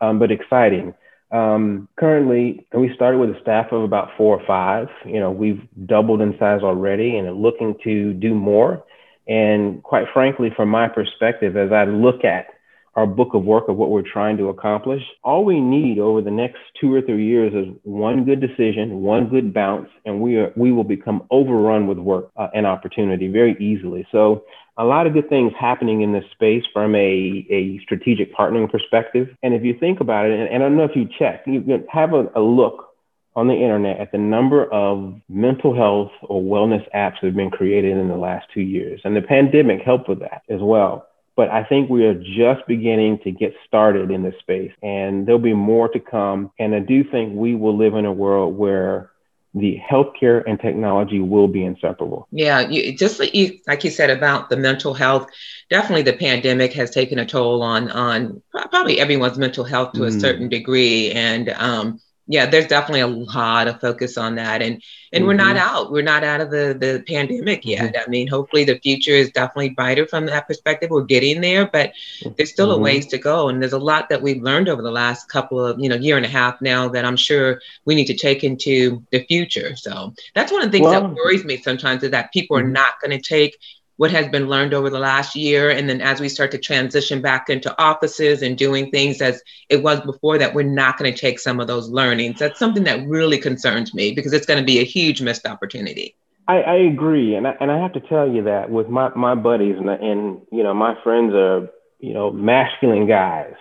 um, 0.02 0.18
but 0.18 0.32
exciting. 0.32 0.96
Um, 1.32 1.88
currently, 1.98 2.66
we 2.74 2.94
started 2.96 3.20
with 3.20 3.32
a 3.32 3.40
staff 3.42 3.72
of 3.72 3.84
about 3.84 4.10
four 4.18 4.40
or 4.40 4.46
five. 4.48 4.88
You 5.06 5.20
know, 5.20 5.32
we've 5.32 5.62
doubled 5.86 6.22
in 6.22 6.38
size 6.40 6.62
already 6.64 7.18
and 7.18 7.28
are 7.28 7.34
looking 7.34 7.76
to 7.84 8.14
do 8.14 8.34
more. 8.34 8.84
And 9.28 9.82
quite 9.84 10.06
frankly, 10.14 10.50
from 10.56 10.70
my 10.70 10.88
perspective, 10.88 11.58
as 11.58 11.72
I 11.72 11.86
look 11.86 12.24
at 12.24 12.48
our 12.96 13.06
book 13.06 13.34
of 13.34 13.44
work 13.44 13.68
of 13.68 13.76
what 13.76 13.90
we're 13.90 14.02
trying 14.02 14.38
to 14.38 14.48
accomplish, 14.48 15.02
all 15.24 15.44
we 15.44 15.60
need 15.60 16.00
over 16.00 16.22
the 16.22 16.32
next 16.32 16.60
two 16.80 16.94
or 16.94 17.02
three 17.02 17.26
years 17.26 17.54
is 17.54 17.74
one 17.84 18.24
good 18.24 18.40
decision, 18.40 19.02
one 19.02 19.28
good 19.28 19.54
bounce, 19.54 19.90
and 20.06 20.22
we 20.22 20.38
are 20.38 20.54
we 20.56 20.72
will 20.72 20.84
become 20.84 21.24
overrun 21.30 21.88
with 21.88 21.98
work 21.98 22.32
uh, 22.38 22.48
and 22.54 22.66
opportunity 22.66 23.28
very 23.28 23.58
easily. 23.60 24.08
So 24.12 24.46
a 24.78 24.86
lot 24.86 25.08
of 25.08 25.14
good 25.14 25.30
things 25.30 25.52
happening 25.60 26.02
in 26.02 26.14
this 26.14 26.24
space 26.32 26.64
from 26.72 26.96
a, 26.96 27.46
a 27.50 27.80
strategic 27.84 28.34
partnering 28.34 28.70
perspective. 28.70 29.28
And 29.44 29.54
if 29.54 29.64
you 29.64 29.78
think 29.78 30.00
about 30.00 30.26
it, 30.28 30.40
and, 30.40 30.50
and 30.50 30.64
I 30.64 30.68
don't 30.68 30.78
know 30.78 30.84
if 30.86 30.96
you 30.96 31.08
check, 31.20 31.44
you 31.46 31.86
have 31.92 32.14
a, 32.14 32.30
a 32.36 32.42
look 32.42 32.95
on 33.36 33.48
the 33.48 33.54
internet 33.54 34.00
at 34.00 34.12
the 34.12 34.18
number 34.18 34.72
of 34.72 35.20
mental 35.28 35.76
health 35.76 36.12
or 36.24 36.42
wellness 36.42 36.84
apps 36.96 37.20
that 37.22 37.28
have 37.28 37.36
been 37.36 37.52
created 37.52 37.98
in 37.98 38.08
the 38.08 38.16
last 38.16 38.48
two 38.54 38.62
years. 38.62 39.02
And 39.04 39.16
the 39.16 39.22
pandemic 39.22 39.82
helped 39.82 40.08
with 40.08 40.20
that 40.20 40.44
as 40.50 40.62
well. 40.62 41.08
But 41.36 41.50
I 41.50 41.66
think 41.66 41.90
we 41.90 42.06
are 42.06 42.14
just 42.14 42.66
beginning 42.66 43.20
to 43.26 43.32
get 43.32 43.54
started 43.68 44.10
in 44.10 44.24
this 44.24 44.36
space 44.40 44.72
and 44.82 45.26
there'll 45.26 45.40
be 45.40 45.54
more 45.54 45.90
to 45.90 46.00
come. 46.00 46.52
And 46.60 46.74
I 46.74 46.80
do 46.80 47.04
think 47.04 47.36
we 47.36 47.56
will 47.56 47.76
live 47.76 47.96
in 47.96 48.06
a 48.06 48.14
world 48.14 48.58
where 48.58 49.12
the 49.54 49.80
healthcare 49.90 50.44
and 50.46 50.60
technology 50.60 51.20
will 51.20 51.48
be 51.48 51.64
inseparable. 51.64 52.28
Yeah, 52.32 52.60
you, 52.62 52.96
just 52.96 53.20
like 53.20 53.34
you, 53.34 53.58
like 53.68 53.86
you 53.86 53.90
said 53.90 54.10
about 54.10 54.50
the 54.50 54.58
mental 54.58 54.94
health, 54.94 55.30
definitely 55.70 56.04
the 56.04 56.18
pandemic 56.18 56.74
has 56.74 56.92
taken 56.92 57.20
a 57.20 57.26
toll 57.26 57.64
on 57.64 57.90
on 57.90 58.42
probably 58.52 59.00
everyone's 59.00 59.38
mental 59.38 59.64
health 59.64 59.94
to 59.94 60.02
mm. 60.02 60.08
a 60.08 60.12
certain 60.12 60.50
degree, 60.50 61.12
and 61.14 61.50
um, 61.50 62.02
yeah, 62.28 62.48
there's 62.48 62.66
definitely 62.66 63.02
a 63.02 63.08
lot 63.08 63.68
of 63.68 63.80
focus 63.80 64.18
on 64.18 64.36
that, 64.36 64.64
and 64.64 64.82
and 65.14 65.22
mm-hmm. 65.22 65.28
we're 65.28 65.34
not 65.36 65.56
mm-hmm. 65.56 65.76
out. 65.76 65.92
We're 65.92 66.02
not 66.02 66.24
out 66.24 66.42
of 66.42 66.50
the 66.50 66.76
the 66.80 67.04
pandemic 67.08 67.62
mm-hmm. 67.62 67.86
yet. 67.86 67.96
I 68.04 68.10
mean, 68.10 68.28
hopefully 68.28 68.64
the 68.64 68.80
future 68.80 69.12
is 69.12 69.30
definitely 69.32 69.70
brighter 69.70 70.08
from 70.08 70.26
that 70.26 70.48
perspective. 70.48 70.90
We're 70.90 71.04
getting 71.04 71.42
there, 71.42 71.68
but 71.68 71.94
there's 72.36 72.52
still 72.52 72.70
mm-hmm. 72.70 72.80
a 72.80 72.84
ways 72.84 73.08
to 73.08 73.20
go, 73.20 73.50
and 73.50 73.62
there's 73.62 73.74
a 73.74 73.80
lot 73.80 74.10
that 74.10 74.24
we've 74.24 74.42
learned 74.42 74.70
over 74.70 74.82
the 74.82 74.92
last 74.92 75.30
couple 75.30 75.64
of 75.64 75.80
you 75.80 75.88
know 75.88 75.96
year 75.96 76.18
and 76.18 76.26
a 76.26 76.30
half 76.30 76.60
now 76.62 76.90
that 76.90 77.06
I'm 77.06 77.18
sure 77.18 77.62
we 77.86 77.94
need 77.94 78.08
to 78.08 78.16
take 78.16 78.44
into 78.44 79.04
the 79.12 79.24
future. 79.26 79.76
So 79.76 80.14
that's 80.34 80.52
one 80.52 80.64
of 80.64 80.72
the 80.72 80.78
things 80.78 80.88
well, 80.88 81.02
that 81.02 81.14
worries 81.14 81.46
me 81.46 81.58
sometimes 81.58 82.02
is 82.02 82.12
that 82.12 82.34
people 82.34 82.58
are 82.58 82.64
mm-hmm. 82.64 82.74
not 82.74 83.00
going 83.02 83.12
to 83.12 83.22
take 83.22 83.60
what 83.98 84.12
has 84.12 84.28
been 84.28 84.48
learned 84.48 84.74
over 84.74 84.90
the 84.90 85.00
last 85.00 85.36
year. 85.36 85.70
And 85.70 85.90
then 85.90 86.02
as 86.02 86.20
we 86.20 86.30
start 86.30 86.52
to 86.52 86.58
transition 86.58 87.22
back 87.22 87.50
into 87.50 87.74
offices 87.82 88.42
and 88.42 88.58
doing 88.58 88.92
things 88.92 89.22
as 89.22 89.42
it 89.70 89.84
was 89.84 90.02
before, 90.02 90.38
that 90.38 90.54
we're 90.54 90.64
not 90.64 90.98
going 90.98 91.12
to 91.14 91.18
take 91.18 91.40
some 91.40 91.60
of 91.60 91.68
those 91.68 91.90
learnings. 91.90 92.40
That's 92.40 92.60
something 92.60 92.84
that 92.84 93.08
really 93.08 93.38
concerns 93.38 93.94
me 93.94 94.14
because 94.14 94.34
it's 94.34 94.46
going 94.46 94.60
to 94.60 94.66
be 94.66 94.80
a 94.80 94.84
huge 94.84 95.22
missed 95.22 95.48
opportunity. 95.48 96.16
I, 96.48 96.62
I 96.62 96.76
agree. 96.76 97.36
And 97.36 97.48
I, 97.48 97.56
and 97.60 97.72
I 97.72 97.80
have 97.80 97.94
to 97.94 98.02
tell 98.02 98.30
you 98.30 98.44
that 98.44 98.70
with 98.70 98.90
my, 98.90 99.10
my 99.16 99.34
buddies 99.34 99.78
and, 99.78 99.90
and, 99.90 100.42
you 100.52 100.64
know, 100.64 100.74
my 100.74 100.96
friends 101.04 101.34
are, 101.34 101.70
you 102.00 102.14
know, 102.14 102.32
masculine 102.32 103.08
guys. 103.08 103.54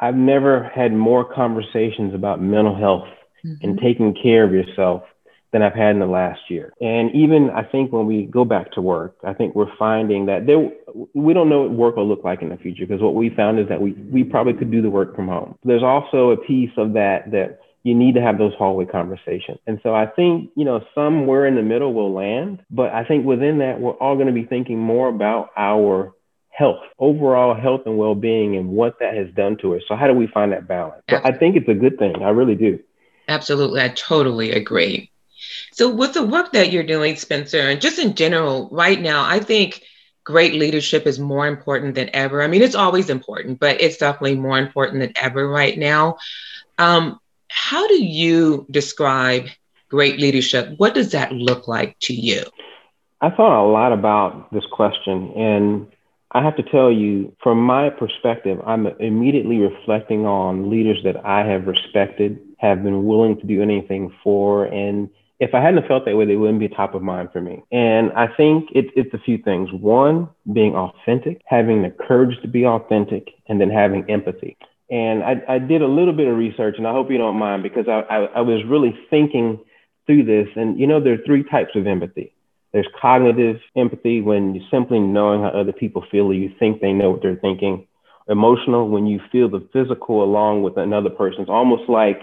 I've 0.00 0.16
never 0.16 0.70
had 0.74 0.92
more 0.92 1.24
conversations 1.24 2.14
about 2.14 2.40
mental 2.40 2.74
health 2.74 3.08
mm-hmm. 3.44 3.54
and 3.62 3.78
taking 3.78 4.14
care 4.14 4.44
of 4.44 4.52
yourself 4.52 5.02
than 5.54 5.62
I've 5.62 5.72
had 5.72 5.90
in 5.90 6.00
the 6.00 6.06
last 6.06 6.40
year. 6.50 6.72
And 6.80 7.14
even 7.14 7.48
I 7.50 7.62
think 7.62 7.92
when 7.92 8.06
we 8.06 8.24
go 8.24 8.44
back 8.44 8.72
to 8.72 8.82
work, 8.82 9.14
I 9.22 9.32
think 9.32 9.54
we're 9.54 9.74
finding 9.78 10.26
that 10.26 10.46
there 10.46 10.68
we 11.14 11.32
don't 11.32 11.48
know 11.48 11.62
what 11.62 11.70
work 11.70 11.96
will 11.96 12.08
look 12.08 12.24
like 12.24 12.42
in 12.42 12.48
the 12.48 12.56
future 12.56 12.84
because 12.84 13.00
what 13.00 13.14
we 13.14 13.30
found 13.30 13.60
is 13.60 13.68
that 13.68 13.80
we 13.80 13.92
we 13.92 14.24
probably 14.24 14.54
could 14.54 14.72
do 14.72 14.82
the 14.82 14.90
work 14.90 15.14
from 15.14 15.28
home. 15.28 15.56
There's 15.62 15.84
also 15.84 16.30
a 16.30 16.36
piece 16.36 16.72
of 16.76 16.94
that 16.94 17.30
that 17.30 17.60
you 17.84 17.94
need 17.94 18.16
to 18.16 18.20
have 18.20 18.36
those 18.36 18.52
hallway 18.58 18.84
conversations. 18.84 19.58
And 19.66 19.78
so 19.82 19.94
I 19.94 20.06
think, 20.06 20.50
you 20.56 20.64
know, 20.64 20.84
somewhere 20.92 21.46
in 21.46 21.54
the 21.54 21.62
middle 21.62 21.94
will 21.94 22.12
land, 22.12 22.60
but 22.70 22.92
I 22.92 23.04
think 23.04 23.24
within 23.24 23.58
that 23.58 23.78
we're 23.78 23.92
all 23.92 24.14
going 24.16 24.26
to 24.26 24.32
be 24.32 24.44
thinking 24.44 24.78
more 24.78 25.08
about 25.08 25.50
our 25.56 26.14
health, 26.48 26.80
overall 26.98 27.54
health 27.54 27.82
and 27.84 27.98
well-being 27.98 28.56
and 28.56 28.70
what 28.70 28.98
that 29.00 29.14
has 29.14 29.28
done 29.34 29.58
to 29.58 29.76
us. 29.76 29.82
So 29.86 29.96
how 29.96 30.06
do 30.06 30.14
we 30.14 30.26
find 30.26 30.52
that 30.52 30.66
balance? 30.66 31.02
So 31.10 31.20
I 31.22 31.32
think 31.32 31.56
it's 31.56 31.68
a 31.68 31.74
good 31.74 31.98
thing. 31.98 32.22
I 32.22 32.30
really 32.30 32.54
do. 32.54 32.80
Absolutely. 33.28 33.82
I 33.82 33.88
totally 33.88 34.52
agree. 34.52 35.10
So, 35.72 35.92
with 35.92 36.14
the 36.14 36.22
work 36.22 36.52
that 36.52 36.72
you're 36.72 36.82
doing, 36.82 37.16
Spencer, 37.16 37.60
and 37.60 37.80
just 37.80 37.98
in 37.98 38.14
general, 38.14 38.68
right 38.72 39.00
now, 39.00 39.24
I 39.24 39.40
think 39.40 39.82
great 40.24 40.54
leadership 40.54 41.06
is 41.06 41.18
more 41.18 41.46
important 41.46 41.94
than 41.94 42.10
ever. 42.14 42.42
I 42.42 42.46
mean, 42.46 42.62
it's 42.62 42.74
always 42.74 43.10
important, 43.10 43.60
but 43.60 43.80
it's 43.80 43.98
definitely 43.98 44.36
more 44.36 44.58
important 44.58 45.00
than 45.00 45.12
ever 45.16 45.46
right 45.48 45.78
now. 45.78 46.16
Um, 46.78 47.20
how 47.48 47.86
do 47.86 48.02
you 48.02 48.66
describe 48.70 49.46
great 49.88 50.18
leadership? 50.18 50.74
What 50.78 50.94
does 50.94 51.12
that 51.12 51.32
look 51.32 51.68
like 51.68 51.98
to 52.00 52.14
you? 52.14 52.42
I 53.20 53.30
thought 53.30 53.64
a 53.64 53.70
lot 53.70 53.92
about 53.92 54.52
this 54.52 54.64
question, 54.72 55.32
and 55.36 55.86
I 56.32 56.42
have 56.42 56.56
to 56.56 56.62
tell 56.64 56.90
you, 56.90 57.34
from 57.42 57.62
my 57.62 57.90
perspective, 57.90 58.60
I'm 58.66 58.86
immediately 58.98 59.58
reflecting 59.58 60.26
on 60.26 60.68
leaders 60.68 60.98
that 61.04 61.24
I 61.24 61.46
have 61.46 61.66
respected, 61.66 62.40
have 62.58 62.82
been 62.82 63.04
willing 63.04 63.38
to 63.40 63.46
do 63.46 63.62
anything 63.62 64.12
for, 64.22 64.64
and 64.64 65.08
if 65.40 65.54
I 65.54 65.60
hadn't 65.60 65.86
felt 65.88 66.04
that 66.04 66.16
way, 66.16 66.24
they 66.24 66.36
wouldn't 66.36 66.60
be 66.60 66.68
top 66.68 66.94
of 66.94 67.02
mind 67.02 67.30
for 67.32 67.40
me. 67.40 67.62
And 67.72 68.12
I 68.12 68.28
think 68.36 68.70
it, 68.72 68.86
it's 68.94 69.12
a 69.14 69.18
few 69.18 69.38
things. 69.38 69.68
One, 69.72 70.28
being 70.52 70.74
authentic, 70.74 71.42
having 71.46 71.82
the 71.82 71.90
courage 71.90 72.40
to 72.42 72.48
be 72.48 72.64
authentic, 72.64 73.30
and 73.48 73.60
then 73.60 73.70
having 73.70 74.08
empathy. 74.08 74.56
And 74.90 75.24
I, 75.24 75.42
I 75.48 75.58
did 75.58 75.82
a 75.82 75.88
little 75.88 76.12
bit 76.12 76.28
of 76.28 76.36
research, 76.36 76.76
and 76.78 76.86
I 76.86 76.92
hope 76.92 77.10
you 77.10 77.18
don't 77.18 77.38
mind 77.38 77.62
because 77.62 77.88
I, 77.88 78.00
I, 78.10 78.24
I 78.36 78.40
was 78.42 78.64
really 78.66 78.96
thinking 79.10 79.58
through 80.06 80.24
this. 80.24 80.48
And 80.54 80.78
you 80.78 80.86
know, 80.86 81.02
there 81.02 81.14
are 81.14 81.24
three 81.26 81.42
types 81.42 81.72
of 81.74 81.86
empathy. 81.86 82.32
There's 82.72 82.88
cognitive 83.00 83.60
empathy 83.76 84.20
when 84.20 84.54
you're 84.54 84.68
simply 84.70 85.00
knowing 85.00 85.42
how 85.42 85.48
other 85.48 85.72
people 85.72 86.04
feel, 86.10 86.26
or 86.26 86.34
you 86.34 86.52
think 86.58 86.80
they 86.80 86.92
know 86.92 87.10
what 87.10 87.22
they're 87.22 87.36
thinking. 87.36 87.86
Emotional 88.28 88.88
when 88.88 89.06
you 89.06 89.20
feel 89.30 89.48
the 89.48 89.66
physical 89.72 90.22
along 90.22 90.62
with 90.62 90.76
another 90.76 91.10
person. 91.10 91.42
It's 91.42 91.50
almost 91.50 91.88
like 91.88 92.22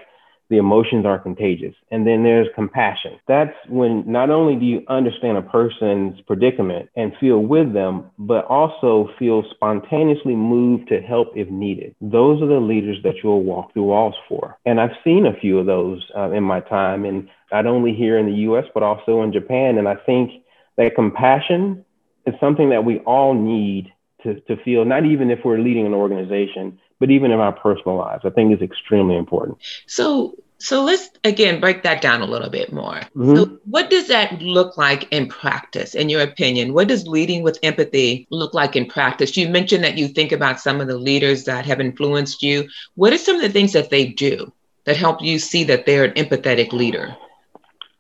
the 0.52 0.58
emotions 0.58 1.06
are 1.06 1.18
contagious. 1.18 1.74
And 1.92 2.06
then 2.06 2.24
there's 2.24 2.48
compassion. 2.54 3.18
That's 3.26 3.56
when 3.70 4.04
not 4.06 4.30
only 4.30 4.58
do 4.58 4.66
you 4.66 4.84
understand 4.90 5.38
a 5.38 5.42
person's 5.42 6.20
predicament 6.28 6.90
and 6.98 7.14
feel 7.22 7.40
with 7.40 7.74
them, 7.74 8.12
but 8.20 8.44
also 8.46 9.10
feel 9.18 9.44
spontaneously 9.50 10.36
moved 10.36 10.90
to 10.90 11.02
help 11.02 11.30
if 11.38 11.50
needed. 11.50 11.96
Those 12.02 12.42
are 12.42 12.48
the 12.48 12.60
leaders 12.60 12.98
that 13.04 13.16
you'll 13.24 13.44
walk 13.44 13.72
through 13.72 13.84
walls 13.84 14.16
for. 14.28 14.58
And 14.66 14.82
I've 14.82 14.98
seen 15.06 15.26
a 15.26 15.40
few 15.40 15.58
of 15.58 15.68
those 15.68 16.06
uh, 16.18 16.32
in 16.32 16.44
my 16.44 16.60
time, 16.60 17.06
and 17.06 17.30
not 17.50 17.66
only 17.66 17.94
here 17.94 18.18
in 18.18 18.26
the 18.26 18.40
US, 18.52 18.66
but 18.74 18.84
also 18.84 19.22
in 19.22 19.32
Japan. 19.32 19.78
And 19.78 19.88
I 19.88 19.96
think 19.96 20.32
that 20.76 20.96
compassion 20.96 21.86
is 22.28 22.36
something 22.42 22.72
that 22.72 22.84
we 22.84 23.00
all 23.00 23.34
need 23.34 23.94
to, 24.24 24.42
to 24.42 24.62
feel, 24.64 24.84
not 24.84 25.06
even 25.06 25.32
if 25.32 25.40
we're 25.46 25.60
leading 25.60 25.86
an 25.86 25.94
organization, 25.94 26.78
but 27.02 27.10
even 27.10 27.32
in 27.32 27.40
our 27.40 27.52
personal 27.52 27.98
lives, 27.98 28.24
I 28.24 28.30
think 28.30 28.54
is 28.54 28.62
extremely 28.62 29.18
important. 29.18 29.58
So, 29.88 30.36
so 30.60 30.84
let's 30.84 31.10
again 31.24 31.60
break 31.60 31.82
that 31.82 32.00
down 32.00 32.22
a 32.22 32.26
little 32.26 32.52
bit 32.52 32.72
more. 32.72 33.02
Mm-hmm. 33.16 33.36
So, 33.36 33.58
what 33.66 33.90
does 33.90 34.08
that 34.10 34.40
look 34.40 34.78
like 34.78 35.12
in 35.12 35.28
practice, 35.28 35.96
in 35.96 36.10
your 36.10 36.22
opinion? 36.22 36.74
What 36.74 36.88
does 36.88 37.08
leading 37.08 37.42
with 37.42 37.58
empathy 37.64 38.28
look 38.30 38.54
like 38.54 38.76
in 38.76 38.86
practice? 38.86 39.36
You 39.36 39.50
mentioned 39.50 39.84
that 39.84 39.98
you 39.98 40.08
think 40.08 40.32
about 40.32 40.62
some 40.62 40.80
of 40.80 40.88
the 40.88 40.98
leaders 40.98 41.46
that 41.46 41.66
have 41.66 41.82
influenced 41.82 42.44
you. 42.44 42.70
What 42.94 43.14
are 43.14 43.18
some 43.18 43.36
of 43.36 43.42
the 43.42 43.50
things 43.50 43.74
that 43.74 43.90
they 43.90 44.06
do 44.06 44.54
that 44.86 44.96
help 44.96 45.24
you 45.24 45.40
see 45.40 45.64
that 45.66 45.88
they're 45.88 46.06
an 46.06 46.14
empathetic 46.14 46.72
leader? 46.72 47.18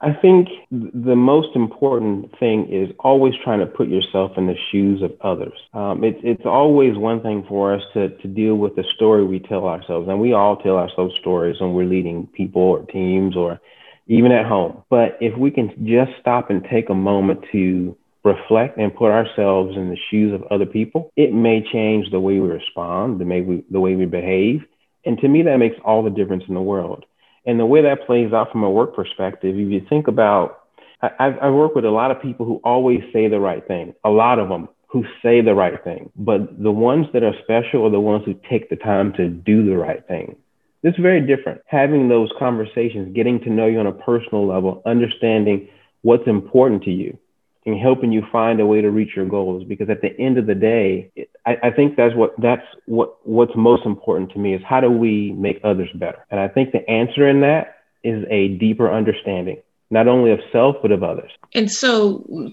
I 0.03 0.13
think 0.19 0.47
the 0.71 1.15
most 1.15 1.55
important 1.55 2.31
thing 2.39 2.67
is 2.71 2.89
always 2.99 3.33
trying 3.43 3.59
to 3.59 3.67
put 3.67 3.87
yourself 3.87 4.31
in 4.35 4.47
the 4.47 4.55
shoes 4.71 5.03
of 5.03 5.11
others. 5.21 5.53
Um, 5.73 6.03
it's 6.03 6.19
it's 6.23 6.45
always 6.45 6.97
one 6.97 7.21
thing 7.21 7.45
for 7.47 7.75
us 7.75 7.83
to 7.93 8.09
to 8.09 8.27
deal 8.27 8.55
with 8.55 8.75
the 8.75 8.83
story 8.95 9.23
we 9.23 9.39
tell 9.39 9.67
ourselves, 9.67 10.09
and 10.09 10.19
we 10.19 10.33
all 10.33 10.57
tell 10.57 10.77
ourselves 10.77 11.13
stories 11.21 11.57
when 11.61 11.73
we're 11.73 11.85
leading 11.85 12.27
people 12.33 12.63
or 12.63 12.83
teams 12.85 13.35
or 13.35 13.59
even 14.07 14.31
at 14.31 14.47
home. 14.47 14.83
But 14.89 15.17
if 15.21 15.37
we 15.37 15.51
can 15.51 15.69
just 15.85 16.11
stop 16.19 16.49
and 16.49 16.65
take 16.65 16.89
a 16.89 16.95
moment 16.95 17.45
to 17.51 17.95
reflect 18.23 18.77
and 18.77 18.95
put 18.95 19.11
ourselves 19.11 19.75
in 19.75 19.89
the 19.89 19.97
shoes 20.09 20.33
of 20.33 20.43
other 20.51 20.65
people, 20.65 21.11
it 21.15 21.31
may 21.31 21.63
change 21.71 22.09
the 22.09 22.19
way 22.19 22.39
we 22.39 22.47
respond, 22.47 23.19
the 23.19 23.25
we, 23.25 23.63
the 23.69 23.79
way 23.79 23.95
we 23.95 24.05
behave. 24.05 24.61
And 25.05 25.17
to 25.19 25.27
me, 25.27 25.43
that 25.43 25.57
makes 25.57 25.75
all 25.83 26.03
the 26.03 26.09
difference 26.09 26.43
in 26.47 26.55
the 26.55 26.61
world. 26.61 27.05
And 27.45 27.59
the 27.59 27.65
way 27.65 27.81
that 27.81 28.05
plays 28.05 28.33
out 28.33 28.51
from 28.51 28.63
a 28.63 28.69
work 28.69 28.95
perspective, 28.95 29.55
if 29.57 29.71
you 29.71 29.81
think 29.89 30.07
about, 30.07 30.59
I, 31.01 31.37
I 31.41 31.49
work 31.49 31.73
with 31.73 31.85
a 31.85 31.89
lot 31.89 32.11
of 32.11 32.21
people 32.21 32.45
who 32.45 32.61
always 32.63 33.01
say 33.11 33.27
the 33.27 33.39
right 33.39 33.65
thing, 33.67 33.95
a 34.03 34.09
lot 34.09 34.39
of 34.39 34.49
them 34.49 34.69
who 34.87 35.05
say 35.23 35.41
the 35.41 35.55
right 35.55 35.81
thing. 35.83 36.11
But 36.15 36.61
the 36.61 36.71
ones 36.71 37.07
that 37.13 37.23
are 37.23 37.33
special 37.43 37.87
are 37.87 37.89
the 37.89 37.99
ones 37.99 38.23
who 38.25 38.35
take 38.49 38.69
the 38.69 38.75
time 38.75 39.13
to 39.13 39.29
do 39.29 39.65
the 39.65 39.77
right 39.77 40.05
thing. 40.07 40.35
It's 40.83 40.97
very 40.97 41.21
different. 41.21 41.61
Having 41.65 42.09
those 42.09 42.29
conversations, 42.37 43.15
getting 43.15 43.39
to 43.41 43.49
know 43.49 43.67
you 43.67 43.79
on 43.79 43.87
a 43.87 43.91
personal 43.91 44.47
level, 44.47 44.81
understanding 44.85 45.69
what's 46.01 46.27
important 46.27 46.83
to 46.83 46.91
you, 46.91 47.17
and 47.65 47.79
helping 47.79 48.11
you 48.11 48.23
find 48.31 48.59
a 48.59 48.65
way 48.65 48.81
to 48.81 48.89
reach 48.89 49.15
your 49.15 49.27
goals. 49.27 49.63
Because 49.63 49.89
at 49.89 50.01
the 50.01 50.19
end 50.19 50.37
of 50.37 50.47
the 50.47 50.55
day, 50.55 51.11
I, 51.45 51.57
I, 51.63 51.71
think 51.71 51.95
that's 51.95 52.15
what 52.15 52.33
that's 52.39 52.65
what 52.85 53.17
what's 53.23 53.55
most 53.55 53.85
important 53.85 54.31
to 54.33 54.39
me 54.39 54.53
is 54.53 54.61
how 54.63 54.79
do 54.79 54.91
we 54.91 55.31
make 55.33 55.59
others 55.63 55.89
better? 55.95 56.25
And 56.29 56.39
I 56.39 56.47
think 56.47 56.71
the 56.71 56.87
answer 56.89 57.27
in 57.27 57.41
that 57.41 57.77
is 58.03 58.25
a 58.29 58.49
deeper 58.59 58.91
understanding, 58.91 59.57
not 59.89 60.07
only 60.07 60.31
of 60.31 60.39
self 60.51 60.75
but 60.81 60.91
of 60.91 61.03
others. 61.03 61.31
And 61.53 61.71
so, 61.71 62.51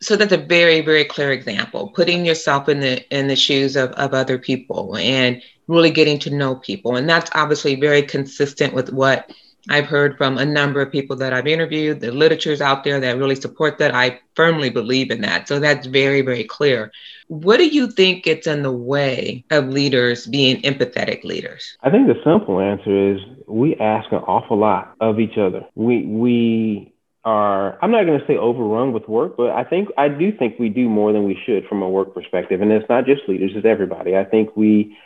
so 0.00 0.16
that's 0.16 0.32
a 0.32 0.36
very 0.38 0.82
very 0.82 1.04
clear 1.04 1.32
example. 1.32 1.90
Putting 1.94 2.24
yourself 2.24 2.68
in 2.68 2.80
the 2.80 3.16
in 3.16 3.26
the 3.26 3.36
shoes 3.36 3.74
of 3.74 3.90
of 3.92 4.14
other 4.14 4.38
people 4.38 4.96
and 4.96 5.42
really 5.66 5.90
getting 5.90 6.20
to 6.20 6.30
know 6.30 6.54
people, 6.54 6.94
and 6.94 7.08
that's 7.08 7.30
obviously 7.34 7.74
very 7.74 8.02
consistent 8.02 8.72
with 8.72 8.92
what 8.92 9.32
I've 9.68 9.86
heard 9.86 10.16
from 10.16 10.38
a 10.38 10.44
number 10.44 10.80
of 10.80 10.92
people 10.92 11.16
that 11.16 11.32
I've 11.32 11.46
interviewed, 11.46 12.00
the 12.00 12.12
literature's 12.12 12.60
out 12.60 12.84
there 12.84 13.00
that 13.00 13.18
really 13.18 13.34
support 13.34 13.78
that. 13.78 13.94
I 13.94 14.20
firmly 14.34 14.70
believe 14.70 15.10
in 15.10 15.20
that. 15.22 15.48
So 15.48 15.58
that's 15.58 15.86
very, 15.86 16.20
very 16.22 16.44
clear. 16.44 16.92
What 17.28 17.56
do 17.56 17.66
you 17.66 17.90
think 17.90 18.24
gets 18.24 18.46
in 18.46 18.62
the 18.62 18.72
way 18.72 19.44
of 19.50 19.68
leaders 19.68 20.26
being 20.26 20.62
empathetic 20.62 21.24
leaders? 21.24 21.76
I 21.82 21.90
think 21.90 22.06
the 22.06 22.20
simple 22.24 22.60
answer 22.60 23.14
is 23.14 23.20
we 23.48 23.74
ask 23.76 24.12
an 24.12 24.18
awful 24.18 24.56
lot 24.56 24.94
of 25.00 25.18
each 25.18 25.36
other. 25.36 25.64
We 25.74 26.06
we 26.06 26.92
are 27.24 27.76
I'm 27.82 27.90
not 27.90 28.06
going 28.06 28.20
to 28.20 28.26
say 28.26 28.36
overrun 28.36 28.92
with 28.92 29.08
work, 29.08 29.36
but 29.36 29.50
I 29.50 29.64
think 29.64 29.88
I 29.98 30.08
do 30.08 30.30
think 30.30 30.60
we 30.60 30.68
do 30.68 30.88
more 30.88 31.12
than 31.12 31.24
we 31.24 31.36
should 31.44 31.66
from 31.66 31.82
a 31.82 31.88
work 31.88 32.14
perspective. 32.14 32.62
And 32.62 32.70
it's 32.70 32.88
not 32.88 33.06
just 33.06 33.22
leaders, 33.28 33.50
it's 33.56 33.66
everybody. 33.66 34.16
I 34.16 34.24
think 34.24 34.56
we 34.56 34.96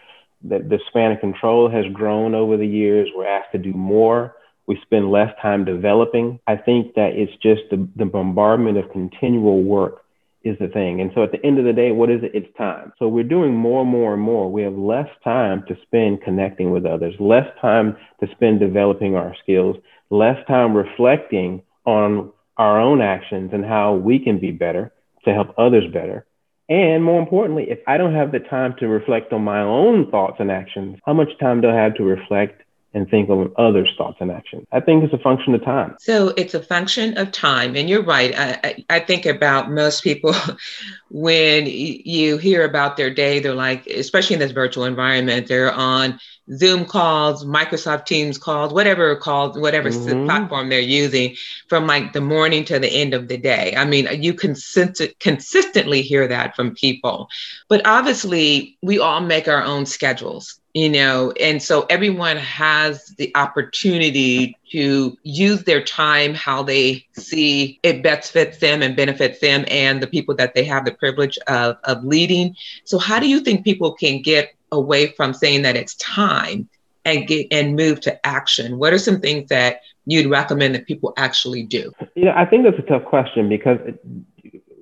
that 0.44 0.68
the 0.68 0.78
span 0.88 1.12
of 1.12 1.20
control 1.20 1.70
has 1.70 1.84
grown 1.92 2.34
over 2.34 2.58
the 2.58 2.66
years. 2.66 3.08
We're 3.14 3.26
asked 3.26 3.52
to 3.52 3.58
do 3.58 3.72
more 3.72 4.34
we 4.70 4.78
spend 4.82 5.10
less 5.10 5.34
time 5.42 5.64
developing. 5.64 6.38
I 6.46 6.54
think 6.54 6.94
that 6.94 7.14
it's 7.14 7.32
just 7.42 7.62
the, 7.72 7.88
the 7.96 8.04
bombardment 8.04 8.78
of 8.78 8.88
continual 8.92 9.64
work 9.64 10.04
is 10.44 10.56
the 10.60 10.68
thing. 10.68 11.00
And 11.00 11.10
so 11.12 11.24
at 11.24 11.32
the 11.32 11.44
end 11.44 11.58
of 11.58 11.64
the 11.64 11.72
day, 11.72 11.90
what 11.90 12.08
is 12.08 12.22
it? 12.22 12.30
It's 12.34 12.56
time. 12.56 12.92
So 13.00 13.08
we're 13.08 13.24
doing 13.24 13.52
more 13.52 13.80
and 13.82 13.90
more 13.90 14.12
and 14.14 14.22
more. 14.22 14.48
We 14.48 14.62
have 14.62 14.74
less 14.74 15.08
time 15.24 15.64
to 15.66 15.76
spend 15.82 16.22
connecting 16.22 16.70
with 16.70 16.86
others, 16.86 17.16
less 17.18 17.48
time 17.60 17.96
to 18.20 18.28
spend 18.30 18.60
developing 18.60 19.16
our 19.16 19.34
skills, 19.42 19.74
less 20.08 20.38
time 20.46 20.76
reflecting 20.76 21.62
on 21.84 22.30
our 22.56 22.80
own 22.80 23.02
actions 23.02 23.50
and 23.52 23.64
how 23.64 23.94
we 23.94 24.20
can 24.20 24.38
be 24.38 24.52
better 24.52 24.92
to 25.24 25.34
help 25.34 25.52
others 25.58 25.92
better. 25.92 26.24
And 26.68 27.02
more 27.02 27.20
importantly, 27.20 27.66
if 27.68 27.80
I 27.88 27.96
don't 27.96 28.14
have 28.14 28.30
the 28.30 28.38
time 28.38 28.76
to 28.78 28.86
reflect 28.86 29.32
on 29.32 29.42
my 29.42 29.62
own 29.62 30.12
thoughts 30.12 30.36
and 30.38 30.48
actions, 30.48 31.00
how 31.04 31.14
much 31.14 31.36
time 31.40 31.60
do 31.60 31.68
I 31.68 31.74
have 31.74 31.96
to 31.96 32.04
reflect 32.04 32.62
and 32.92 33.08
think 33.08 33.30
of 33.30 33.52
others' 33.56 33.92
thoughts 33.96 34.16
and 34.20 34.30
actions. 34.30 34.66
I 34.72 34.80
think 34.80 35.04
it's 35.04 35.14
a 35.14 35.18
function 35.18 35.54
of 35.54 35.64
time. 35.64 35.96
So 36.00 36.28
it's 36.36 36.54
a 36.54 36.62
function 36.62 37.16
of 37.18 37.30
time. 37.30 37.76
And 37.76 37.88
you're 37.88 38.02
right. 38.02 38.36
I, 38.36 38.84
I 38.90 39.00
think 39.00 39.26
about 39.26 39.70
most 39.70 40.02
people 40.02 40.34
when 41.10 41.66
you 41.66 42.36
hear 42.38 42.64
about 42.64 42.96
their 42.96 43.10
day, 43.10 43.38
they're 43.38 43.54
like, 43.54 43.86
especially 43.86 44.34
in 44.34 44.40
this 44.40 44.50
virtual 44.50 44.84
environment, 44.84 45.46
they're 45.46 45.72
on 45.72 46.18
Zoom 46.54 46.84
calls, 46.84 47.44
Microsoft 47.44 48.06
Teams 48.06 48.38
calls, 48.38 48.72
whatever 48.72 49.14
called, 49.14 49.60
whatever 49.60 49.90
mm-hmm. 49.90 50.24
platform 50.24 50.68
they're 50.68 50.80
using 50.80 51.36
from 51.68 51.86
like 51.86 52.12
the 52.12 52.20
morning 52.20 52.64
to 52.64 52.78
the 52.78 52.88
end 52.88 53.14
of 53.14 53.28
the 53.28 53.36
day. 53.36 53.74
I 53.76 53.84
mean, 53.84 54.08
you 54.20 54.34
consist- 54.34 55.18
consistently 55.20 56.02
hear 56.02 56.26
that 56.26 56.56
from 56.56 56.74
people. 56.74 57.28
But 57.68 57.86
obviously, 57.86 58.76
we 58.82 58.98
all 58.98 59.20
make 59.20 59.46
our 59.46 59.62
own 59.62 59.86
schedules 59.86 60.59
you 60.74 60.88
know 60.88 61.32
and 61.40 61.62
so 61.62 61.86
everyone 61.90 62.36
has 62.36 63.06
the 63.18 63.32
opportunity 63.34 64.56
to 64.70 65.16
use 65.22 65.64
their 65.64 65.82
time 65.82 66.32
how 66.32 66.62
they 66.62 67.04
see 67.12 67.78
it 67.82 68.02
best 68.02 68.32
fits 68.32 68.58
them 68.58 68.82
and 68.82 68.96
benefits 68.96 69.40
them 69.40 69.64
and 69.68 70.02
the 70.02 70.06
people 70.06 70.34
that 70.34 70.54
they 70.54 70.64
have 70.64 70.84
the 70.84 70.92
privilege 70.92 71.38
of, 71.48 71.76
of 71.84 72.04
leading. 72.04 72.56
So 72.84 72.98
how 72.98 73.18
do 73.18 73.28
you 73.28 73.40
think 73.40 73.64
people 73.64 73.92
can 73.92 74.22
get 74.22 74.54
away 74.72 75.08
from 75.08 75.34
saying 75.34 75.62
that 75.62 75.76
it's 75.76 75.94
time 75.96 76.68
and 77.04 77.26
get 77.26 77.48
and 77.50 77.76
move 77.76 78.00
to 78.02 78.26
action? 78.26 78.78
What 78.78 78.92
are 78.92 78.98
some 78.98 79.20
things 79.20 79.48
that 79.48 79.80
you'd 80.06 80.30
recommend 80.30 80.74
that 80.74 80.86
people 80.86 81.12
actually 81.16 81.64
do? 81.64 81.92
You 82.14 82.26
know 82.26 82.34
i 82.36 82.44
think 82.44 82.64
that's 82.64 82.78
a 82.78 82.82
tough 82.82 83.04
question 83.04 83.48
because 83.48 83.78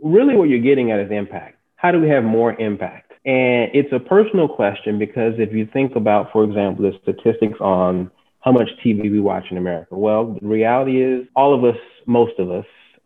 really 0.03 0.37
what 0.37 0.49
you're 0.49 0.61
getting 0.61 0.91
at 0.91 1.01
is 1.01 1.11
impact. 1.11 1.57
How 1.77 1.93
do 1.93 2.01
we 2.01 2.09
have 2.09 2.25
more 2.25 2.55
impact 2.61 3.08
and 3.29 3.71
it's 3.75 3.93
a 3.93 4.01
personal 4.01 4.49
question 4.49 4.99
because 4.99 5.35
if 5.37 5.53
you 5.53 5.69
think 5.71 5.97
about, 5.97 6.33
for 6.33 6.45
example, 6.45 6.91
the 6.91 6.99
statistics 7.03 7.61
on 7.61 8.11
how 8.41 8.53
much 8.53 8.71
TV 8.83 9.11
we 9.11 9.21
watch 9.21 9.45
in 9.51 9.59
America, 9.59 9.97
well, 9.97 10.39
the 10.41 10.47
reality 10.47 11.03
is 11.03 11.27
all 11.37 11.53
of 11.53 11.63
us, 11.63 11.79
most 12.07 12.39
of 12.39 12.51
us, 12.51 12.65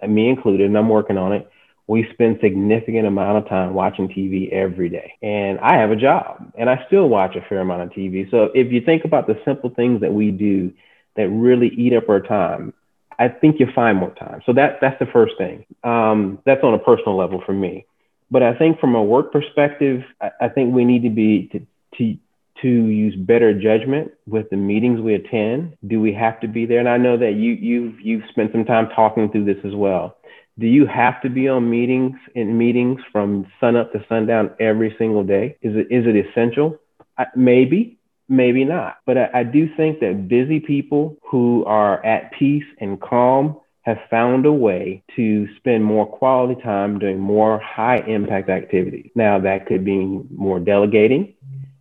me 0.08 0.28
included, 0.28 0.66
and 0.66 0.78
I'm 0.78 0.88
working 0.88 1.18
on 1.18 1.32
it, 1.32 1.50
we 1.88 2.06
spend 2.12 2.38
significant 2.40 3.04
amount 3.04 3.38
of 3.38 3.48
time 3.48 3.74
watching 3.74 4.06
TV 4.06 4.48
every 4.52 4.88
day. 4.88 5.14
And 5.22 5.58
I 5.58 5.76
have 5.78 5.90
a 5.90 5.96
job 5.96 6.52
and 6.56 6.70
I 6.70 6.84
still 6.86 7.08
watch 7.08 7.34
a 7.34 7.44
fair 7.48 7.58
amount 7.58 7.82
of 7.82 7.90
TV. 7.90 8.30
So 8.30 8.50
if 8.54 8.72
you 8.72 8.80
think 8.80 9.04
about 9.04 9.26
the 9.26 9.40
simple 9.44 9.70
things 9.70 10.02
that 10.02 10.12
we 10.12 10.30
do 10.30 10.72
that 11.16 11.28
really 11.30 11.68
eat 11.76 11.94
up 11.94 12.08
our 12.08 12.20
time, 12.20 12.72
I 13.18 13.26
think 13.26 13.58
you 13.58 13.66
find 13.74 13.98
more 13.98 14.14
time. 14.14 14.40
So 14.46 14.52
that 14.52 14.78
that's 14.80 15.00
the 15.00 15.06
first 15.06 15.34
thing. 15.36 15.66
Um, 15.82 16.38
that's 16.46 16.62
on 16.62 16.74
a 16.74 16.78
personal 16.78 17.16
level 17.16 17.42
for 17.44 17.52
me. 17.52 17.86
But 18.32 18.42
I 18.42 18.54
think 18.54 18.80
from 18.80 18.94
a 18.94 19.02
work 19.02 19.30
perspective, 19.30 20.02
I, 20.20 20.30
I 20.40 20.48
think 20.48 20.74
we 20.74 20.86
need 20.86 21.02
to 21.02 21.10
be 21.10 21.50
to, 21.52 21.58
to 21.98 22.18
to 22.62 22.68
use 22.68 23.14
better 23.16 23.52
judgment 23.52 24.12
with 24.26 24.48
the 24.50 24.56
meetings 24.56 25.00
we 25.00 25.14
attend. 25.14 25.76
Do 25.86 26.00
we 26.00 26.14
have 26.14 26.40
to 26.40 26.48
be 26.48 26.64
there? 26.64 26.78
And 26.78 26.88
I 26.88 26.96
know 26.96 27.18
that 27.18 27.32
you 27.32 27.52
you've 27.52 28.00
you've 28.00 28.22
spent 28.30 28.50
some 28.52 28.64
time 28.64 28.88
talking 28.96 29.30
through 29.30 29.44
this 29.44 29.62
as 29.64 29.74
well. 29.74 30.16
Do 30.58 30.66
you 30.66 30.86
have 30.86 31.20
to 31.22 31.28
be 31.28 31.46
on 31.48 31.68
meetings 31.68 32.16
in 32.34 32.56
meetings 32.56 33.00
from 33.12 33.46
sunup 33.60 33.92
to 33.92 34.04
sundown 34.08 34.50
every 34.58 34.94
single 34.98 35.24
day? 35.24 35.58
Is 35.60 35.76
it 35.76 35.88
is 35.90 36.06
it 36.06 36.16
essential? 36.16 36.78
I, 37.18 37.26
maybe, 37.36 37.98
maybe 38.30 38.64
not. 38.64 38.96
But 39.04 39.18
I, 39.18 39.28
I 39.34 39.42
do 39.42 39.68
think 39.76 40.00
that 40.00 40.26
busy 40.26 40.58
people 40.58 41.18
who 41.30 41.66
are 41.66 42.02
at 42.04 42.32
peace 42.32 42.64
and 42.80 42.98
calm 42.98 43.60
have 43.82 43.98
found 44.08 44.46
a 44.46 44.52
way 44.52 45.02
to 45.16 45.48
spend 45.56 45.84
more 45.84 46.06
quality 46.06 46.60
time 46.62 46.98
doing 46.98 47.18
more 47.18 47.58
high 47.58 47.98
impact 48.06 48.48
activities. 48.48 49.10
Now, 49.14 49.40
that 49.40 49.66
could 49.66 49.84
be 49.84 50.20
more 50.30 50.60
delegating. 50.60 51.34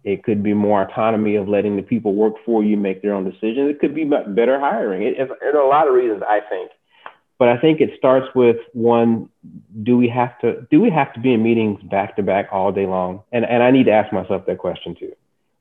It 0.04 0.24
could 0.24 0.42
be 0.42 0.54
more 0.54 0.82
autonomy 0.82 1.36
of 1.36 1.48
letting 1.48 1.76
the 1.76 1.84
people 1.84 2.16
work 2.16 2.34
for 2.44 2.64
you 2.64 2.76
make 2.76 3.04
their 3.04 3.14
own 3.14 3.24
decisions. 3.24 3.70
It 3.70 3.80
could 3.80 3.94
be 3.94 4.04
better 4.04 4.60
hiring. 4.60 5.04
It, 5.04 5.16
it's, 5.18 5.32
there 5.40 5.56
are 5.58 5.64
a 5.64 5.70
lot 5.70 5.88
of 5.88 5.94
reasons, 5.94 6.24
I 6.28 6.40
think. 6.50 6.72
But 7.38 7.50
I 7.50 7.58
think 7.58 7.82
it 7.82 7.92
starts 7.98 8.28
with 8.36 8.58
one: 8.74 9.30
Do 9.82 9.98
we 9.98 10.08
have 10.10 10.40
to 10.42 10.68
do 10.70 10.80
we 10.80 10.92
have 10.92 11.12
to 11.14 11.20
be 11.20 11.34
in 11.34 11.42
meetings 11.42 11.82
back 11.84 12.16
to 12.18 12.24
back 12.24 12.50
all 12.52 12.72
day 12.72 12.86
long? 12.86 13.24
And 13.32 13.46
and 13.46 13.64
I 13.64 13.72
need 13.72 13.86
to 13.86 13.92
ask 13.92 14.14
myself 14.14 14.46
that 14.46 14.60
question 14.60 14.96
too. 14.96 15.14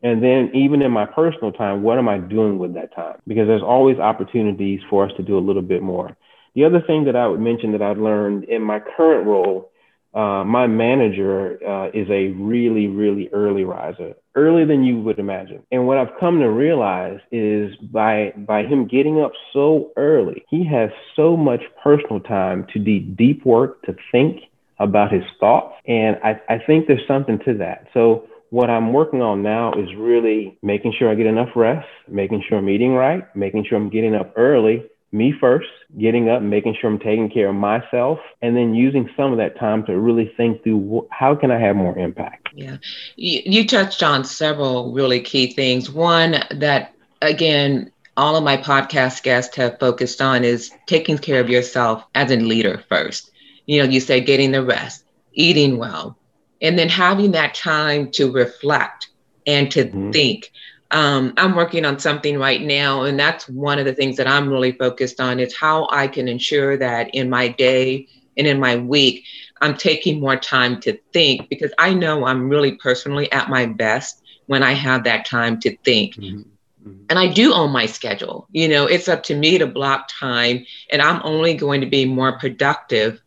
And 0.02 0.22
then 0.22 0.50
even 0.54 0.82
in 0.82 0.92
my 0.92 1.06
personal 1.06 1.52
time, 1.52 1.82
what 1.82 1.98
am 1.98 2.08
I 2.08 2.18
doing 2.18 2.58
with 2.58 2.74
that 2.74 2.94
time? 2.94 3.16
Because 3.26 3.46
there's 3.46 3.62
always 3.62 3.98
opportunities 3.98 4.80
for 4.88 5.06
us 5.06 5.12
to 5.16 5.22
do 5.22 5.36
a 5.36 5.40
little 5.40 5.62
bit 5.62 5.82
more. 5.82 6.16
The 6.54 6.64
other 6.64 6.80
thing 6.86 7.04
that 7.04 7.16
I 7.16 7.26
would 7.26 7.40
mention 7.40 7.72
that 7.72 7.82
I've 7.82 7.98
learned 7.98 8.44
in 8.44 8.62
my 8.62 8.80
current 8.96 9.26
role, 9.26 9.70
uh, 10.12 10.42
my 10.44 10.66
manager 10.66 11.58
uh, 11.66 11.88
is 11.94 12.08
a 12.10 12.28
really, 12.32 12.88
really 12.88 13.28
early 13.32 13.62
riser, 13.62 14.14
earlier 14.34 14.66
than 14.66 14.82
you 14.82 15.00
would 15.00 15.20
imagine. 15.20 15.62
And 15.70 15.86
what 15.86 15.98
I've 15.98 16.18
come 16.18 16.40
to 16.40 16.48
realize 16.48 17.20
is 17.30 17.76
by 17.76 18.32
by 18.36 18.64
him 18.64 18.88
getting 18.88 19.20
up 19.20 19.32
so 19.52 19.92
early, 19.96 20.44
he 20.50 20.66
has 20.66 20.90
so 21.14 21.36
much 21.36 21.60
personal 21.82 22.20
time 22.20 22.66
to 22.72 22.80
do 22.80 22.98
deep 22.98 23.46
work, 23.46 23.82
to 23.82 23.94
think 24.10 24.40
about 24.80 25.12
his 25.12 25.24
thoughts. 25.38 25.74
And 25.86 26.16
I, 26.24 26.40
I 26.48 26.58
think 26.66 26.88
there's 26.88 27.06
something 27.06 27.38
to 27.44 27.54
that. 27.58 27.86
So 27.94 28.26
what 28.48 28.68
I'm 28.68 28.92
working 28.92 29.22
on 29.22 29.42
now 29.42 29.72
is 29.74 29.88
really 29.96 30.58
making 30.62 30.94
sure 30.98 31.08
I 31.08 31.14
get 31.14 31.26
enough 31.26 31.50
rest, 31.54 31.86
making 32.08 32.42
sure 32.48 32.58
I'm 32.58 32.68
eating 32.68 32.94
right, 32.94 33.24
making 33.36 33.66
sure 33.68 33.78
I'm 33.78 33.90
getting 33.90 34.16
up 34.16 34.32
early 34.36 34.89
me 35.12 35.32
first, 35.32 35.68
getting 35.98 36.28
up, 36.28 36.42
making 36.42 36.76
sure 36.80 36.90
I'm 36.90 36.98
taking 36.98 37.30
care 37.30 37.48
of 37.48 37.54
myself, 37.54 38.18
and 38.42 38.56
then 38.56 38.74
using 38.74 39.10
some 39.16 39.32
of 39.32 39.38
that 39.38 39.58
time 39.58 39.84
to 39.86 39.98
really 39.98 40.32
think 40.36 40.62
through 40.62 41.08
how 41.10 41.34
can 41.34 41.50
I 41.50 41.58
have 41.58 41.76
more 41.76 41.98
impact. 41.98 42.48
Yeah, 42.54 42.76
you, 43.16 43.40
you 43.44 43.66
touched 43.66 44.02
on 44.02 44.24
several 44.24 44.92
really 44.92 45.20
key 45.20 45.52
things. 45.52 45.90
One 45.90 46.36
that 46.50 46.94
again, 47.22 47.90
all 48.16 48.36
of 48.36 48.44
my 48.44 48.56
podcast 48.56 49.22
guests 49.22 49.56
have 49.56 49.78
focused 49.78 50.20
on 50.20 50.44
is 50.44 50.70
taking 50.86 51.18
care 51.18 51.40
of 51.40 51.48
yourself 51.48 52.04
as 52.14 52.30
a 52.30 52.36
leader 52.36 52.82
first 52.88 53.30
You 53.66 53.82
know, 53.82 53.88
you 53.88 54.00
say 54.00 54.20
getting 54.20 54.52
the 54.52 54.64
rest, 54.64 55.04
eating 55.32 55.78
well, 55.78 56.16
and 56.60 56.78
then 56.78 56.88
having 56.88 57.32
that 57.32 57.54
time 57.54 58.10
to 58.12 58.30
reflect 58.30 59.08
and 59.46 59.70
to 59.72 59.84
mm-hmm. 59.84 60.10
think. 60.10 60.52
Um, 60.92 61.34
I'm 61.36 61.54
working 61.54 61.84
on 61.84 61.98
something 61.98 62.38
right 62.38 62.60
now, 62.60 63.02
and 63.02 63.18
that's 63.18 63.48
one 63.48 63.78
of 63.78 63.84
the 63.84 63.94
things 63.94 64.16
that 64.16 64.26
I'm 64.26 64.48
really 64.48 64.72
focused 64.72 65.20
on 65.20 65.38
is 65.38 65.56
how 65.56 65.88
I 65.90 66.08
can 66.08 66.26
ensure 66.26 66.76
that 66.78 67.14
in 67.14 67.30
my 67.30 67.48
day 67.48 68.08
and 68.36 68.46
in 68.46 68.58
my 68.58 68.76
week, 68.76 69.24
I'm 69.60 69.76
taking 69.76 70.20
more 70.20 70.36
time 70.36 70.80
to 70.80 70.98
think 71.12 71.48
because 71.48 71.72
I 71.78 71.94
know 71.94 72.26
I'm 72.26 72.48
really 72.48 72.72
personally 72.72 73.30
at 73.30 73.48
my 73.48 73.66
best 73.66 74.22
when 74.46 74.62
I 74.62 74.72
have 74.72 75.04
that 75.04 75.26
time 75.26 75.60
to 75.60 75.76
think. 75.84 76.14
Mm-hmm. 76.14 76.40
Mm-hmm. 76.88 77.04
And 77.10 77.18
I 77.18 77.28
do 77.28 77.52
own 77.52 77.70
my 77.70 77.86
schedule. 77.86 78.48
You 78.50 78.68
know, 78.68 78.86
it's 78.86 79.08
up 79.08 79.22
to 79.24 79.36
me 79.36 79.58
to 79.58 79.66
block 79.66 80.08
time, 80.08 80.64
and 80.90 81.02
I'm 81.02 81.20
only 81.24 81.54
going 81.54 81.82
to 81.82 81.86
be 81.86 82.04
more 82.06 82.38
productive 82.38 83.20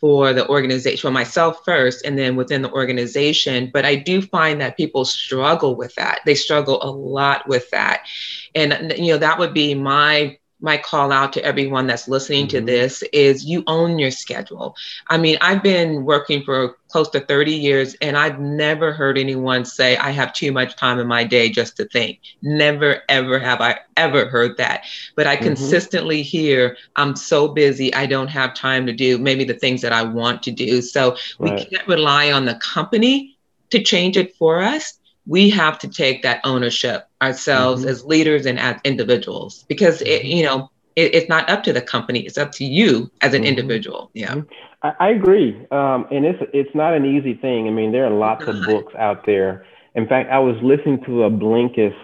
for 0.00 0.32
the 0.32 0.48
organization, 0.48 1.00
for 1.00 1.10
myself 1.10 1.64
first, 1.64 2.04
and 2.04 2.16
then 2.16 2.36
within 2.36 2.62
the 2.62 2.70
organization. 2.70 3.70
But 3.72 3.84
I 3.84 3.96
do 3.96 4.22
find 4.22 4.60
that 4.60 4.76
people 4.76 5.04
struggle 5.04 5.74
with 5.74 5.94
that. 5.96 6.20
They 6.24 6.34
struggle 6.34 6.82
a 6.82 6.90
lot 6.90 7.48
with 7.48 7.68
that. 7.70 8.06
And, 8.54 8.94
you 8.96 9.12
know, 9.12 9.18
that 9.18 9.38
would 9.38 9.52
be 9.52 9.74
my 9.74 10.37
my 10.60 10.76
call 10.76 11.12
out 11.12 11.32
to 11.32 11.44
everyone 11.44 11.86
that's 11.86 12.08
listening 12.08 12.46
mm-hmm. 12.46 12.58
to 12.58 12.72
this 12.72 13.02
is 13.12 13.44
you 13.44 13.62
own 13.66 13.98
your 13.98 14.10
schedule. 14.10 14.74
I 15.08 15.18
mean, 15.18 15.38
I've 15.40 15.62
been 15.62 16.04
working 16.04 16.42
for 16.42 16.76
close 16.88 17.08
to 17.10 17.20
30 17.20 17.52
years 17.52 17.94
and 18.00 18.16
I've 18.16 18.40
never 18.40 18.92
heard 18.92 19.18
anyone 19.18 19.64
say 19.64 19.96
I 19.96 20.10
have 20.10 20.32
too 20.32 20.52
much 20.52 20.76
time 20.76 20.98
in 20.98 21.06
my 21.06 21.22
day 21.24 21.48
just 21.48 21.76
to 21.76 21.84
think. 21.84 22.20
Never 22.42 23.02
ever 23.08 23.38
have 23.38 23.60
I 23.60 23.78
ever 23.96 24.26
heard 24.26 24.56
that. 24.56 24.84
But 25.14 25.26
I 25.26 25.36
mm-hmm. 25.36 25.44
consistently 25.44 26.22
hear 26.22 26.76
I'm 26.96 27.14
so 27.14 27.48
busy 27.48 27.94
I 27.94 28.06
don't 28.06 28.28
have 28.28 28.54
time 28.54 28.86
to 28.86 28.92
do 28.92 29.18
maybe 29.18 29.44
the 29.44 29.54
things 29.54 29.82
that 29.82 29.92
I 29.92 30.02
want 30.02 30.42
to 30.44 30.50
do. 30.50 30.82
So 30.82 31.16
right. 31.38 31.54
we 31.54 31.64
can't 31.66 31.86
rely 31.86 32.32
on 32.32 32.46
the 32.46 32.56
company 32.56 33.36
to 33.70 33.82
change 33.82 34.16
it 34.16 34.34
for 34.36 34.62
us 34.62 34.97
we 35.28 35.50
have 35.50 35.78
to 35.78 35.88
take 35.88 36.22
that 36.22 36.40
ownership 36.42 37.06
ourselves 37.22 37.82
mm-hmm. 37.82 37.90
as 37.90 38.04
leaders 38.04 38.46
and 38.46 38.58
as 38.58 38.80
individuals 38.82 39.64
because 39.68 40.00
it, 40.02 40.22
mm-hmm. 40.22 40.26
you 40.26 40.44
know 40.44 40.70
it, 40.96 41.14
it's 41.14 41.28
not 41.28 41.48
up 41.48 41.62
to 41.62 41.72
the 41.72 41.82
company 41.82 42.20
it's 42.20 42.38
up 42.38 42.50
to 42.50 42.64
you 42.64 43.08
as 43.20 43.34
an 43.34 43.42
mm-hmm. 43.42 43.48
individual 43.48 44.10
yeah 44.14 44.34
mm-hmm. 44.34 44.50
I, 44.82 44.94
I 44.98 45.10
agree 45.10 45.54
um, 45.70 46.06
and 46.10 46.24
it's 46.24 46.42
it's 46.52 46.74
not 46.74 46.94
an 46.94 47.04
easy 47.04 47.34
thing 47.34 47.68
i 47.68 47.70
mean 47.70 47.92
there 47.92 48.06
are 48.06 48.10
lots 48.10 48.44
of 48.46 48.64
books 48.64 48.94
out 48.96 49.24
there 49.26 49.64
in 49.94 50.08
fact 50.08 50.30
i 50.30 50.38
was 50.38 50.56
listening 50.62 51.04
to 51.04 51.24
a 51.24 51.30
Blinkist 51.30 51.94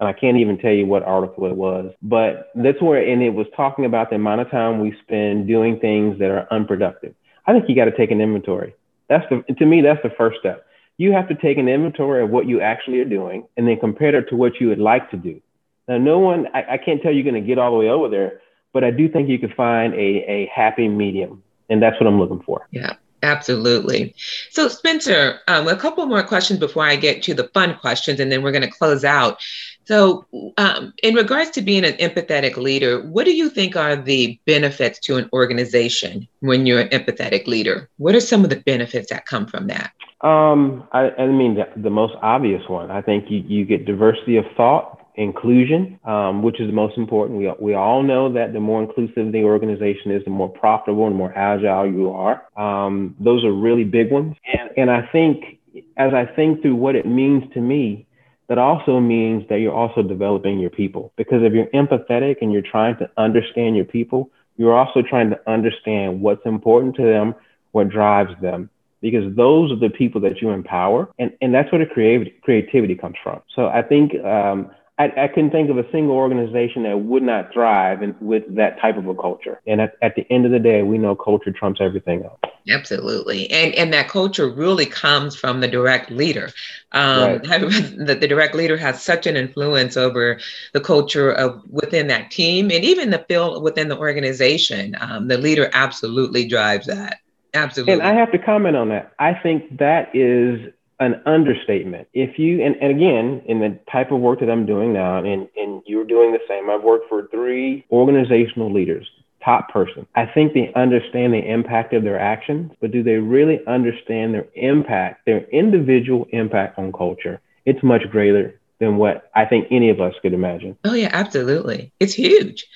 and 0.00 0.08
I 0.08 0.12
can't 0.12 0.36
even 0.36 0.58
tell 0.58 0.72
you 0.72 0.86
what 0.86 1.02
article 1.02 1.46
it 1.46 1.56
was, 1.56 1.92
but 2.02 2.52
that's 2.54 2.80
where, 2.80 3.04
and 3.04 3.20
it 3.20 3.30
was 3.30 3.48
talking 3.56 3.84
about 3.84 4.10
the 4.10 4.14
amount 4.14 4.40
of 4.40 4.48
time 4.48 4.78
we 4.78 4.96
spend 5.02 5.48
doing 5.48 5.80
things 5.80 6.20
that 6.20 6.30
are 6.30 6.46
unproductive. 6.52 7.16
I 7.48 7.52
think 7.52 7.68
you 7.68 7.74
got 7.74 7.86
to 7.86 7.96
take 7.96 8.12
an 8.12 8.20
inventory. 8.20 8.76
That's 9.08 9.24
the, 9.28 9.42
to 9.54 9.66
me, 9.66 9.80
that's 9.80 10.00
the 10.04 10.10
first 10.10 10.38
step 10.38 10.67
you 10.98 11.12
have 11.12 11.28
to 11.28 11.34
take 11.34 11.56
an 11.58 11.68
inventory 11.68 12.22
of 12.22 12.30
what 12.30 12.46
you 12.46 12.60
actually 12.60 13.00
are 13.00 13.04
doing 13.04 13.46
and 13.56 13.66
then 13.66 13.78
compare 13.78 14.14
it 14.14 14.28
to 14.28 14.36
what 14.36 14.60
you 14.60 14.68
would 14.68 14.80
like 14.80 15.10
to 15.12 15.16
do. 15.16 15.40
Now, 15.86 15.96
no 15.96 16.18
one, 16.18 16.48
I, 16.52 16.74
I 16.74 16.78
can't 16.78 17.00
tell 17.00 17.12
you 17.12 17.22
you're 17.22 17.32
going 17.32 17.42
to 17.42 17.46
get 17.46 17.56
all 17.56 17.70
the 17.70 17.78
way 17.78 17.88
over 17.88 18.08
there, 18.08 18.40
but 18.74 18.84
I 18.84 18.90
do 18.90 19.08
think 19.08 19.28
you 19.28 19.38
can 19.38 19.52
find 19.54 19.94
a, 19.94 20.30
a 20.30 20.50
happy 20.54 20.88
medium. 20.88 21.42
And 21.70 21.82
that's 21.82 21.98
what 22.00 22.06
I'm 22.06 22.18
looking 22.18 22.42
for. 22.42 22.66
Yeah. 22.70 22.94
Absolutely. 23.22 24.14
So, 24.50 24.68
Spencer, 24.68 25.40
um, 25.48 25.66
a 25.66 25.74
couple 25.74 26.06
more 26.06 26.22
questions 26.22 26.60
before 26.60 26.84
I 26.84 26.94
get 26.94 27.20
to 27.24 27.34
the 27.34 27.48
fun 27.48 27.76
questions, 27.76 28.20
and 28.20 28.30
then 28.30 28.42
we're 28.42 28.52
going 28.52 28.62
to 28.62 28.70
close 28.70 29.04
out. 29.04 29.42
So, 29.86 30.24
um, 30.56 30.94
in 31.02 31.16
regards 31.16 31.50
to 31.50 31.62
being 31.62 31.84
an 31.84 31.94
empathetic 31.94 32.56
leader, 32.56 33.02
what 33.02 33.24
do 33.24 33.34
you 33.34 33.50
think 33.50 33.74
are 33.74 33.96
the 33.96 34.38
benefits 34.46 35.00
to 35.00 35.16
an 35.16 35.28
organization 35.32 36.28
when 36.40 36.64
you're 36.64 36.80
an 36.80 36.90
empathetic 36.90 37.48
leader? 37.48 37.90
What 37.96 38.14
are 38.14 38.20
some 38.20 38.44
of 38.44 38.50
the 38.50 38.60
benefits 38.60 39.10
that 39.10 39.26
come 39.26 39.46
from 39.46 39.66
that? 39.66 39.90
Um, 40.20 40.88
I, 40.92 41.10
I 41.10 41.26
mean, 41.26 41.54
the, 41.54 41.80
the, 41.80 41.90
most 41.90 42.14
obvious 42.22 42.62
one, 42.68 42.90
I 42.90 43.02
think 43.02 43.26
you, 43.30 43.38
you 43.46 43.64
get 43.64 43.86
diversity 43.86 44.36
of 44.36 44.44
thought, 44.56 45.06
inclusion, 45.14 46.00
um, 46.04 46.42
which 46.42 46.60
is 46.60 46.66
the 46.66 46.72
most 46.72 46.98
important. 46.98 47.38
We, 47.38 47.52
we 47.60 47.74
all 47.74 48.02
know 48.02 48.32
that 48.32 48.52
the 48.52 48.58
more 48.58 48.82
inclusive 48.82 49.30
the 49.30 49.44
organization 49.44 50.10
is, 50.10 50.24
the 50.24 50.30
more 50.30 50.48
profitable 50.48 51.06
and 51.06 51.14
more 51.14 51.32
agile 51.38 51.86
you 51.86 52.10
are. 52.10 52.42
Um, 52.56 53.14
those 53.20 53.44
are 53.44 53.52
really 53.52 53.84
big 53.84 54.10
ones. 54.10 54.34
And, 54.52 54.70
and 54.76 54.90
I 54.90 55.08
think 55.12 55.58
as 55.96 56.12
I 56.12 56.26
think 56.34 56.62
through 56.62 56.76
what 56.76 56.96
it 56.96 57.06
means 57.06 57.44
to 57.54 57.60
me, 57.60 58.06
that 58.48 58.58
also 58.58 58.98
means 58.98 59.44
that 59.50 59.60
you're 59.60 59.74
also 59.74 60.02
developing 60.02 60.58
your 60.58 60.70
people. 60.70 61.12
Because 61.16 61.42
if 61.42 61.52
you're 61.52 61.66
empathetic 61.66 62.36
and 62.40 62.52
you're 62.52 62.62
trying 62.62 62.96
to 62.96 63.08
understand 63.16 63.76
your 63.76 63.84
people, 63.84 64.30
you're 64.56 64.76
also 64.76 65.02
trying 65.08 65.30
to 65.30 65.38
understand 65.48 66.20
what's 66.20 66.44
important 66.44 66.96
to 66.96 67.02
them, 67.02 67.36
what 67.70 67.88
drives 67.88 68.32
them 68.40 68.70
because 69.00 69.34
those 69.36 69.72
are 69.72 69.76
the 69.76 69.90
people 69.90 70.20
that 70.20 70.40
you 70.40 70.50
empower 70.50 71.08
and, 71.18 71.32
and 71.40 71.54
that's 71.54 71.70
where 71.72 71.78
the 71.78 71.86
creativity, 71.86 72.34
creativity 72.42 72.94
comes 72.94 73.16
from. 73.22 73.40
So 73.54 73.66
i 73.68 73.82
think 73.82 74.14
um, 74.24 74.70
I, 74.98 75.12
I 75.16 75.28
couldn't 75.28 75.50
think 75.50 75.70
of 75.70 75.78
a 75.78 75.88
single 75.92 76.16
organization 76.16 76.82
that 76.82 76.98
would 76.98 77.22
not 77.22 77.52
thrive 77.52 78.02
in, 78.02 78.16
with 78.20 78.42
that 78.56 78.80
type 78.80 78.96
of 78.96 79.06
a 79.06 79.14
culture. 79.14 79.60
And 79.66 79.80
at, 79.80 79.96
at 80.02 80.16
the 80.16 80.26
end 80.28 80.44
of 80.44 80.50
the 80.50 80.58
day 80.58 80.82
we 80.82 80.98
know 80.98 81.14
culture 81.14 81.52
trumps 81.52 81.80
everything 81.80 82.24
else. 82.24 82.40
Absolutely. 82.68 83.48
And 83.50 83.74
and 83.76 83.92
that 83.94 84.08
culture 84.08 84.48
really 84.48 84.84
comes 84.86 85.36
from 85.36 85.60
the 85.60 85.68
direct 85.68 86.10
leader. 86.10 86.50
Um, 86.92 87.20
right. 87.20 87.42
the, 87.60 88.16
the 88.20 88.26
direct 88.26 88.54
leader 88.54 88.76
has 88.76 89.00
such 89.00 89.26
an 89.26 89.36
influence 89.36 89.96
over 89.96 90.40
the 90.72 90.80
culture 90.80 91.30
of 91.30 91.62
within 91.70 92.08
that 92.08 92.30
team 92.30 92.70
and 92.70 92.84
even 92.84 93.10
the 93.10 93.24
feel 93.28 93.62
within 93.62 93.88
the 93.88 93.96
organization. 93.96 94.96
Um, 95.00 95.28
the 95.28 95.38
leader 95.38 95.70
absolutely 95.72 96.46
drives 96.46 96.88
that 96.88 97.20
Absolutely. 97.54 97.94
And 97.94 98.02
I 98.02 98.14
have 98.14 98.32
to 98.32 98.38
comment 98.38 98.76
on 98.76 98.88
that. 98.90 99.12
I 99.18 99.34
think 99.34 99.78
that 99.78 100.14
is 100.14 100.72
an 101.00 101.20
understatement. 101.26 102.08
If 102.12 102.38
you, 102.38 102.62
and, 102.62 102.76
and 102.76 102.90
again, 102.90 103.42
in 103.46 103.60
the 103.60 103.78
type 103.90 104.10
of 104.10 104.20
work 104.20 104.40
that 104.40 104.50
I'm 104.50 104.66
doing 104.66 104.92
now, 104.92 105.18
and, 105.18 105.48
and 105.56 105.82
you're 105.86 106.04
doing 106.04 106.32
the 106.32 106.40
same, 106.48 106.68
I've 106.68 106.82
worked 106.82 107.08
for 107.08 107.28
three 107.28 107.84
organizational 107.90 108.72
leaders, 108.72 109.08
top 109.44 109.72
person. 109.72 110.06
I 110.16 110.26
think 110.26 110.54
they 110.54 110.72
understand 110.74 111.32
the 111.32 111.38
impact 111.38 111.94
of 111.94 112.02
their 112.02 112.18
actions, 112.18 112.72
but 112.80 112.90
do 112.90 113.02
they 113.02 113.16
really 113.16 113.60
understand 113.66 114.34
their 114.34 114.46
impact, 114.54 115.24
their 115.24 115.44
individual 115.50 116.26
impact 116.30 116.78
on 116.78 116.92
culture? 116.92 117.40
It's 117.64 117.82
much 117.82 118.02
greater 118.10 118.58
than 118.80 118.96
what 118.96 119.30
I 119.34 119.44
think 119.44 119.68
any 119.70 119.90
of 119.90 120.00
us 120.00 120.14
could 120.22 120.32
imagine. 120.32 120.76
Oh, 120.84 120.94
yeah, 120.94 121.10
absolutely. 121.12 121.92
It's 122.00 122.14
huge. 122.14 122.66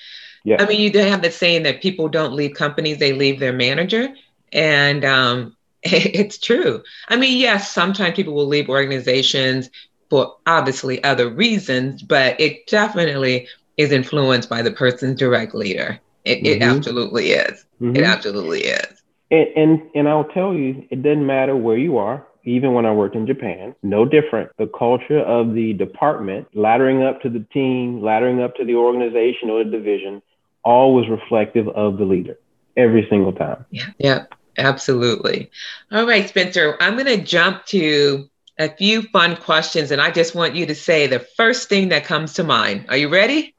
Yeah. 0.45 0.57
I 0.59 0.65
mean, 0.65 0.81
you 0.81 0.97
have 0.99 1.21
the 1.21 1.31
saying 1.31 1.63
that 1.63 1.81
people 1.81 2.09
don't 2.09 2.33
leave 2.33 2.53
companies, 2.55 2.97
they 2.99 3.13
leave 3.13 3.39
their 3.39 3.53
manager. 3.53 4.09
And 4.53 5.03
um, 5.03 5.55
it's 5.83 6.37
true. 6.37 6.83
I 7.09 7.17
mean, 7.17 7.37
yes, 7.39 7.71
sometimes 7.71 8.15
people 8.15 8.33
will 8.33 8.47
leave 8.47 8.69
organizations 8.69 9.69
for 10.09 10.35
obviously 10.45 11.03
other 11.03 11.29
reasons, 11.29 12.03
but 12.03 12.39
it 12.39 12.67
definitely 12.67 13.47
is 13.77 13.91
influenced 13.91 14.49
by 14.49 14.61
the 14.61 14.71
person's 14.71 15.19
direct 15.19 15.55
leader. 15.55 15.99
It, 16.23 16.37
mm-hmm. 16.37 16.45
it 16.45 16.61
absolutely 16.61 17.31
is. 17.31 17.65
Mm-hmm. 17.81 17.97
It 17.97 18.03
absolutely 18.03 18.61
is. 18.61 19.01
And, 19.31 19.47
and 19.55 19.81
and 19.95 20.07
I'll 20.07 20.25
tell 20.25 20.53
you, 20.53 20.85
it 20.91 21.01
doesn't 21.01 21.25
matter 21.25 21.55
where 21.55 21.77
you 21.77 21.97
are. 21.97 22.25
Even 22.45 22.73
when 22.73 22.85
I 22.85 22.91
worked 22.91 23.15
in 23.15 23.25
Japan, 23.25 23.73
no 23.83 24.05
different. 24.05 24.51
The 24.57 24.67
culture 24.67 25.19
of 25.19 25.53
the 25.53 25.73
department, 25.73 26.53
laddering 26.53 27.01
up 27.07 27.21
to 27.21 27.29
the 27.29 27.39
team, 27.39 28.01
laddering 28.01 28.43
up 28.43 28.55
to 28.57 28.65
the 28.65 28.75
organization 28.75 29.49
or 29.49 29.63
the 29.63 29.71
division, 29.71 30.21
all 30.63 30.93
was 30.93 31.07
reflective 31.09 31.69
of 31.69 31.97
the 31.97 32.03
leader 32.03 32.37
every 32.75 33.07
single 33.09 33.31
time. 33.31 33.65
Yeah. 33.71 33.85
Yeah. 33.97 34.25
Absolutely. 34.57 35.49
All 35.91 36.05
right, 36.05 36.27
Spencer, 36.27 36.77
I'm 36.79 36.93
going 36.93 37.05
to 37.05 37.23
jump 37.23 37.65
to 37.67 38.29
a 38.59 38.69
few 38.69 39.01
fun 39.03 39.35
questions, 39.35 39.91
and 39.91 40.01
I 40.01 40.11
just 40.11 40.35
want 40.35 40.55
you 40.55 40.65
to 40.65 40.75
say 40.75 41.07
the 41.07 41.19
first 41.19 41.69
thing 41.69 41.89
that 41.89 42.05
comes 42.05 42.33
to 42.33 42.43
mind. 42.43 42.85
Are 42.89 42.97
you 42.97 43.09
ready? 43.09 43.55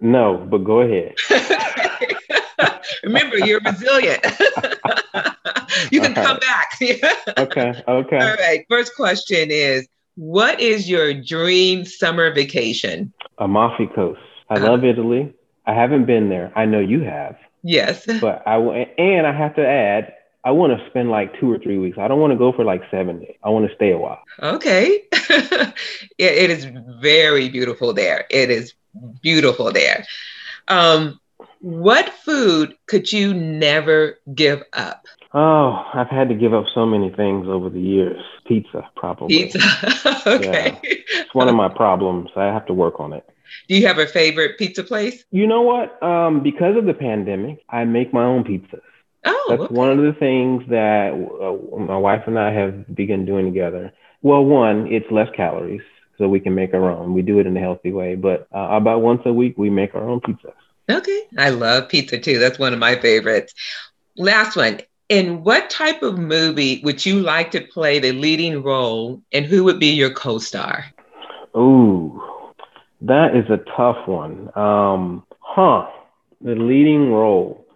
No, 0.00 0.38
but 0.50 0.64
go 0.64 0.80
ahead. 0.80 1.14
Remember, 3.02 3.38
you're 3.38 3.60
resilient. 3.60 4.24
you 5.90 6.00
can 6.00 6.14
come 6.14 6.38
back. 6.38 6.70
okay. 7.38 7.82
Okay. 7.86 8.18
All 8.18 8.36
right. 8.36 8.64
First 8.68 8.94
question 8.96 9.50
is 9.50 9.86
What 10.16 10.60
is 10.60 10.88
your 10.88 11.14
dream 11.14 11.84
summer 11.84 12.32
vacation? 12.32 13.12
Amalfi 13.38 13.86
Coast. 13.94 14.20
I 14.48 14.54
uh-huh. 14.54 14.70
love 14.70 14.84
Italy. 14.84 15.34
I 15.66 15.74
haven't 15.74 16.06
been 16.06 16.28
there. 16.28 16.52
I 16.56 16.64
know 16.64 16.80
you 16.80 17.02
have. 17.02 17.36
Yes. 17.62 18.06
But 18.20 18.42
I 18.46 18.56
and 18.98 19.26
I 19.26 19.32
have 19.32 19.54
to 19.56 19.66
add, 19.66 20.14
I 20.42 20.52
want 20.52 20.78
to 20.78 20.86
spend 20.88 21.10
like 21.10 21.38
two 21.38 21.52
or 21.52 21.58
three 21.58 21.78
weeks. 21.78 21.98
I 21.98 22.08
don't 22.08 22.20
want 22.20 22.32
to 22.32 22.38
go 22.38 22.52
for 22.52 22.64
like 22.64 22.82
seven 22.90 23.20
days. 23.20 23.36
I 23.44 23.50
want 23.50 23.68
to 23.68 23.74
stay 23.74 23.92
a 23.92 23.98
while. 23.98 24.22
Okay. 24.42 25.02
it, 25.12 25.74
it 26.18 26.50
is 26.50 26.66
very 27.00 27.48
beautiful 27.50 27.92
there. 27.92 28.24
It 28.30 28.50
is 28.50 28.74
beautiful 29.22 29.70
there. 29.70 30.06
Um, 30.68 31.20
what 31.60 32.08
food 32.24 32.74
could 32.86 33.12
you 33.12 33.34
never 33.34 34.18
give 34.34 34.62
up? 34.72 35.06
Oh, 35.32 35.84
I've 35.94 36.08
had 36.08 36.28
to 36.30 36.34
give 36.34 36.54
up 36.54 36.64
so 36.74 36.86
many 36.86 37.10
things 37.10 37.46
over 37.46 37.68
the 37.68 37.80
years. 37.80 38.20
Pizza, 38.46 38.88
probably. 38.96 39.44
Pizza. 39.44 39.60
okay. 40.26 40.78
Yeah. 40.82 40.90
It's 41.20 41.34
one 41.34 41.48
of 41.48 41.54
my 41.54 41.68
problems. 41.68 42.30
I 42.34 42.46
have 42.46 42.66
to 42.66 42.74
work 42.74 42.98
on 42.98 43.12
it. 43.12 43.28
Do 43.68 43.76
you 43.76 43.86
have 43.86 43.98
a 43.98 44.06
favorite 44.06 44.58
pizza 44.58 44.82
place? 44.82 45.24
You 45.30 45.46
know 45.46 45.62
what? 45.62 46.02
Um, 46.02 46.42
because 46.42 46.76
of 46.76 46.86
the 46.86 46.94
pandemic, 46.94 47.62
I 47.68 47.84
make 47.84 48.12
my 48.12 48.24
own 48.24 48.44
pizzas. 48.44 48.80
Oh, 49.24 49.46
that's 49.50 49.62
okay. 49.62 49.74
one 49.74 49.90
of 49.90 49.98
the 49.98 50.12
things 50.18 50.64
that 50.68 51.12
uh, 51.12 51.78
my 51.78 51.96
wife 51.96 52.22
and 52.26 52.38
I 52.38 52.52
have 52.52 52.94
begun 52.94 53.24
doing 53.26 53.46
together. 53.46 53.92
Well, 54.22 54.44
one, 54.44 54.86
it's 54.86 55.10
less 55.10 55.28
calories, 55.34 55.82
so 56.18 56.28
we 56.28 56.40
can 56.40 56.54
make 56.54 56.74
our 56.74 56.90
own. 56.90 57.14
We 57.14 57.22
do 57.22 57.38
it 57.38 57.46
in 57.46 57.56
a 57.56 57.60
healthy 57.60 57.92
way, 57.92 58.14
but 58.14 58.48
uh, 58.54 58.68
about 58.70 59.02
once 59.02 59.22
a 59.24 59.32
week 59.32 59.56
we 59.56 59.70
make 59.70 59.94
our 59.94 60.08
own 60.08 60.20
pizza. 60.20 60.52
Okay, 60.90 61.22
I 61.38 61.50
love 61.50 61.88
pizza 61.88 62.18
too. 62.18 62.38
That's 62.38 62.58
one 62.58 62.72
of 62.72 62.78
my 62.78 62.96
favorites. 62.96 63.54
Last 64.16 64.56
one. 64.56 64.80
In 65.08 65.42
what 65.42 65.70
type 65.70 66.02
of 66.04 66.18
movie 66.18 66.80
would 66.84 67.04
you 67.04 67.20
like 67.20 67.50
to 67.50 67.60
play 67.60 67.98
the 67.98 68.12
leading 68.12 68.62
role, 68.62 69.20
and 69.32 69.44
who 69.44 69.64
would 69.64 69.80
be 69.80 69.88
your 69.88 70.12
co-star? 70.12 70.84
Ooh, 71.56 72.22
that 73.00 73.34
is 73.34 73.50
a 73.50 73.58
tough 73.76 74.06
one. 74.06 74.50
Um, 74.56 75.24
huh? 75.40 75.88
The 76.40 76.54
leading 76.54 77.10
role. 77.12 77.66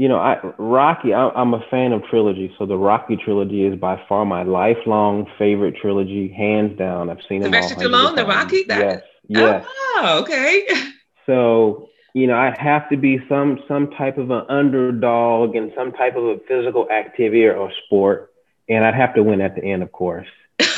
You 0.00 0.08
know, 0.08 0.16
I, 0.16 0.40
Rocky. 0.56 1.12
I, 1.12 1.28
I'm 1.28 1.52
a 1.52 1.60
fan 1.70 1.92
of 1.92 2.02
trilogy, 2.04 2.50
so 2.56 2.64
the 2.64 2.78
Rocky 2.78 3.18
trilogy 3.22 3.66
is 3.66 3.78
by 3.78 4.02
far 4.08 4.24
my 4.24 4.44
lifelong 4.44 5.26
favorite 5.38 5.76
trilogy, 5.76 6.32
hands 6.34 6.78
down. 6.78 7.10
I've 7.10 7.18
seen 7.28 7.42
them 7.42 7.52
all. 7.52 7.68
Sylvester 7.68 7.86
Stallone, 7.86 8.16
the 8.16 8.24
Rocky. 8.24 8.64
That, 8.64 8.78
yes, 8.80 9.02
yes. 9.28 9.66
Oh, 9.68 10.20
okay. 10.22 10.66
So 11.26 11.90
you 12.14 12.26
know, 12.26 12.34
I 12.34 12.56
have 12.58 12.88
to 12.88 12.96
be 12.96 13.20
some 13.28 13.60
some 13.68 13.90
type 13.90 14.16
of 14.16 14.30
an 14.30 14.46
underdog 14.48 15.54
in 15.54 15.70
some 15.76 15.92
type 15.92 16.16
of 16.16 16.24
a 16.24 16.38
physical 16.48 16.88
activity 16.90 17.44
or, 17.44 17.54
or 17.54 17.70
sport, 17.84 18.32
and 18.70 18.84
I'd 18.84 18.94
have 18.94 19.14
to 19.16 19.22
win 19.22 19.42
at 19.42 19.54
the 19.54 19.62
end, 19.62 19.82
of 19.82 19.92
course. 19.92 20.26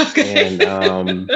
Okay. 0.00 0.46
And 0.46 0.62
um, 0.64 1.30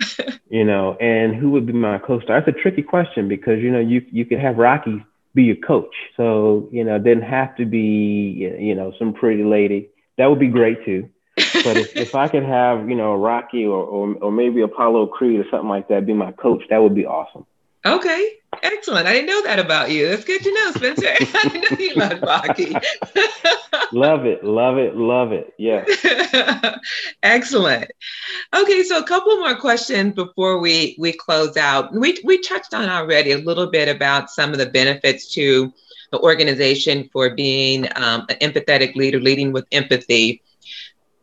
you 0.48 0.64
know, 0.64 0.94
and 1.00 1.34
who 1.34 1.50
would 1.50 1.66
be 1.66 1.72
my 1.72 1.98
co-star? 1.98 2.40
That's 2.40 2.56
a 2.56 2.62
tricky 2.62 2.82
question 2.82 3.26
because 3.26 3.58
you 3.58 3.72
know 3.72 3.80
you 3.80 4.06
you 4.12 4.24
could 4.24 4.38
have 4.38 4.58
Rocky 4.58 5.04
be 5.34 5.44
your 5.44 5.56
coach, 5.56 5.94
so 6.16 6.68
you 6.72 6.84
know, 6.84 6.96
it 6.96 7.04
didn't 7.04 7.24
have 7.24 7.56
to 7.56 7.64
be 7.64 8.56
you 8.58 8.74
know 8.74 8.92
some 8.98 9.14
pretty 9.14 9.44
lady. 9.44 9.88
That 10.18 10.26
would 10.26 10.38
be 10.38 10.48
great 10.48 10.84
too. 10.84 11.08
But 11.36 11.76
if, 11.78 11.96
if 11.96 12.14
I 12.14 12.28
could 12.28 12.44
have 12.44 12.88
you 12.88 12.96
know 12.96 13.14
Rocky 13.14 13.64
or, 13.64 13.82
or 13.82 14.14
or 14.16 14.32
maybe 14.32 14.60
Apollo 14.60 15.06
Creed 15.08 15.40
or 15.40 15.44
something 15.50 15.68
like 15.68 15.88
that 15.88 16.06
be 16.06 16.12
my 16.14 16.32
coach, 16.32 16.62
that 16.70 16.78
would 16.78 16.94
be 16.94 17.06
awesome. 17.06 17.46
Okay, 17.84 18.36
excellent. 18.62 19.06
I 19.06 19.12
didn't 19.12 19.26
know 19.26 19.42
that 19.42 19.58
about 19.58 19.90
you. 19.90 20.08
That's 20.08 20.24
good 20.24 20.42
to 20.42 20.52
know, 20.52 20.72
Spencer. 20.72 21.06
I 21.10 21.48
didn't 21.48 21.70
know 21.70 21.84
you 21.84 21.94
loved 21.94 22.22
Rocky. 22.22 22.74
love 23.92 24.26
it, 24.26 24.44
love 24.44 24.78
it, 24.78 24.96
love 24.96 25.32
it. 25.32 25.54
Yeah. 25.58 25.84
excellent. 27.22 27.90
Okay, 28.54 28.82
so 28.82 28.98
a 28.98 29.06
couple 29.06 29.36
more 29.38 29.56
questions 29.56 30.14
before 30.14 30.58
we 30.58 30.96
we 30.98 31.12
close 31.12 31.56
out. 31.56 31.94
We 31.94 32.18
we 32.24 32.40
touched 32.40 32.74
on 32.74 32.88
already 32.88 33.32
a 33.32 33.38
little 33.38 33.70
bit 33.70 33.88
about 33.88 34.30
some 34.30 34.52
of 34.52 34.58
the 34.58 34.66
benefits 34.66 35.32
to 35.34 35.72
the 36.10 36.20
organization 36.20 37.08
for 37.12 37.34
being 37.34 37.86
um, 37.96 38.26
an 38.28 38.36
empathetic 38.40 38.94
leader, 38.94 39.18
leading 39.18 39.52
with 39.52 39.66
empathy. 39.72 40.42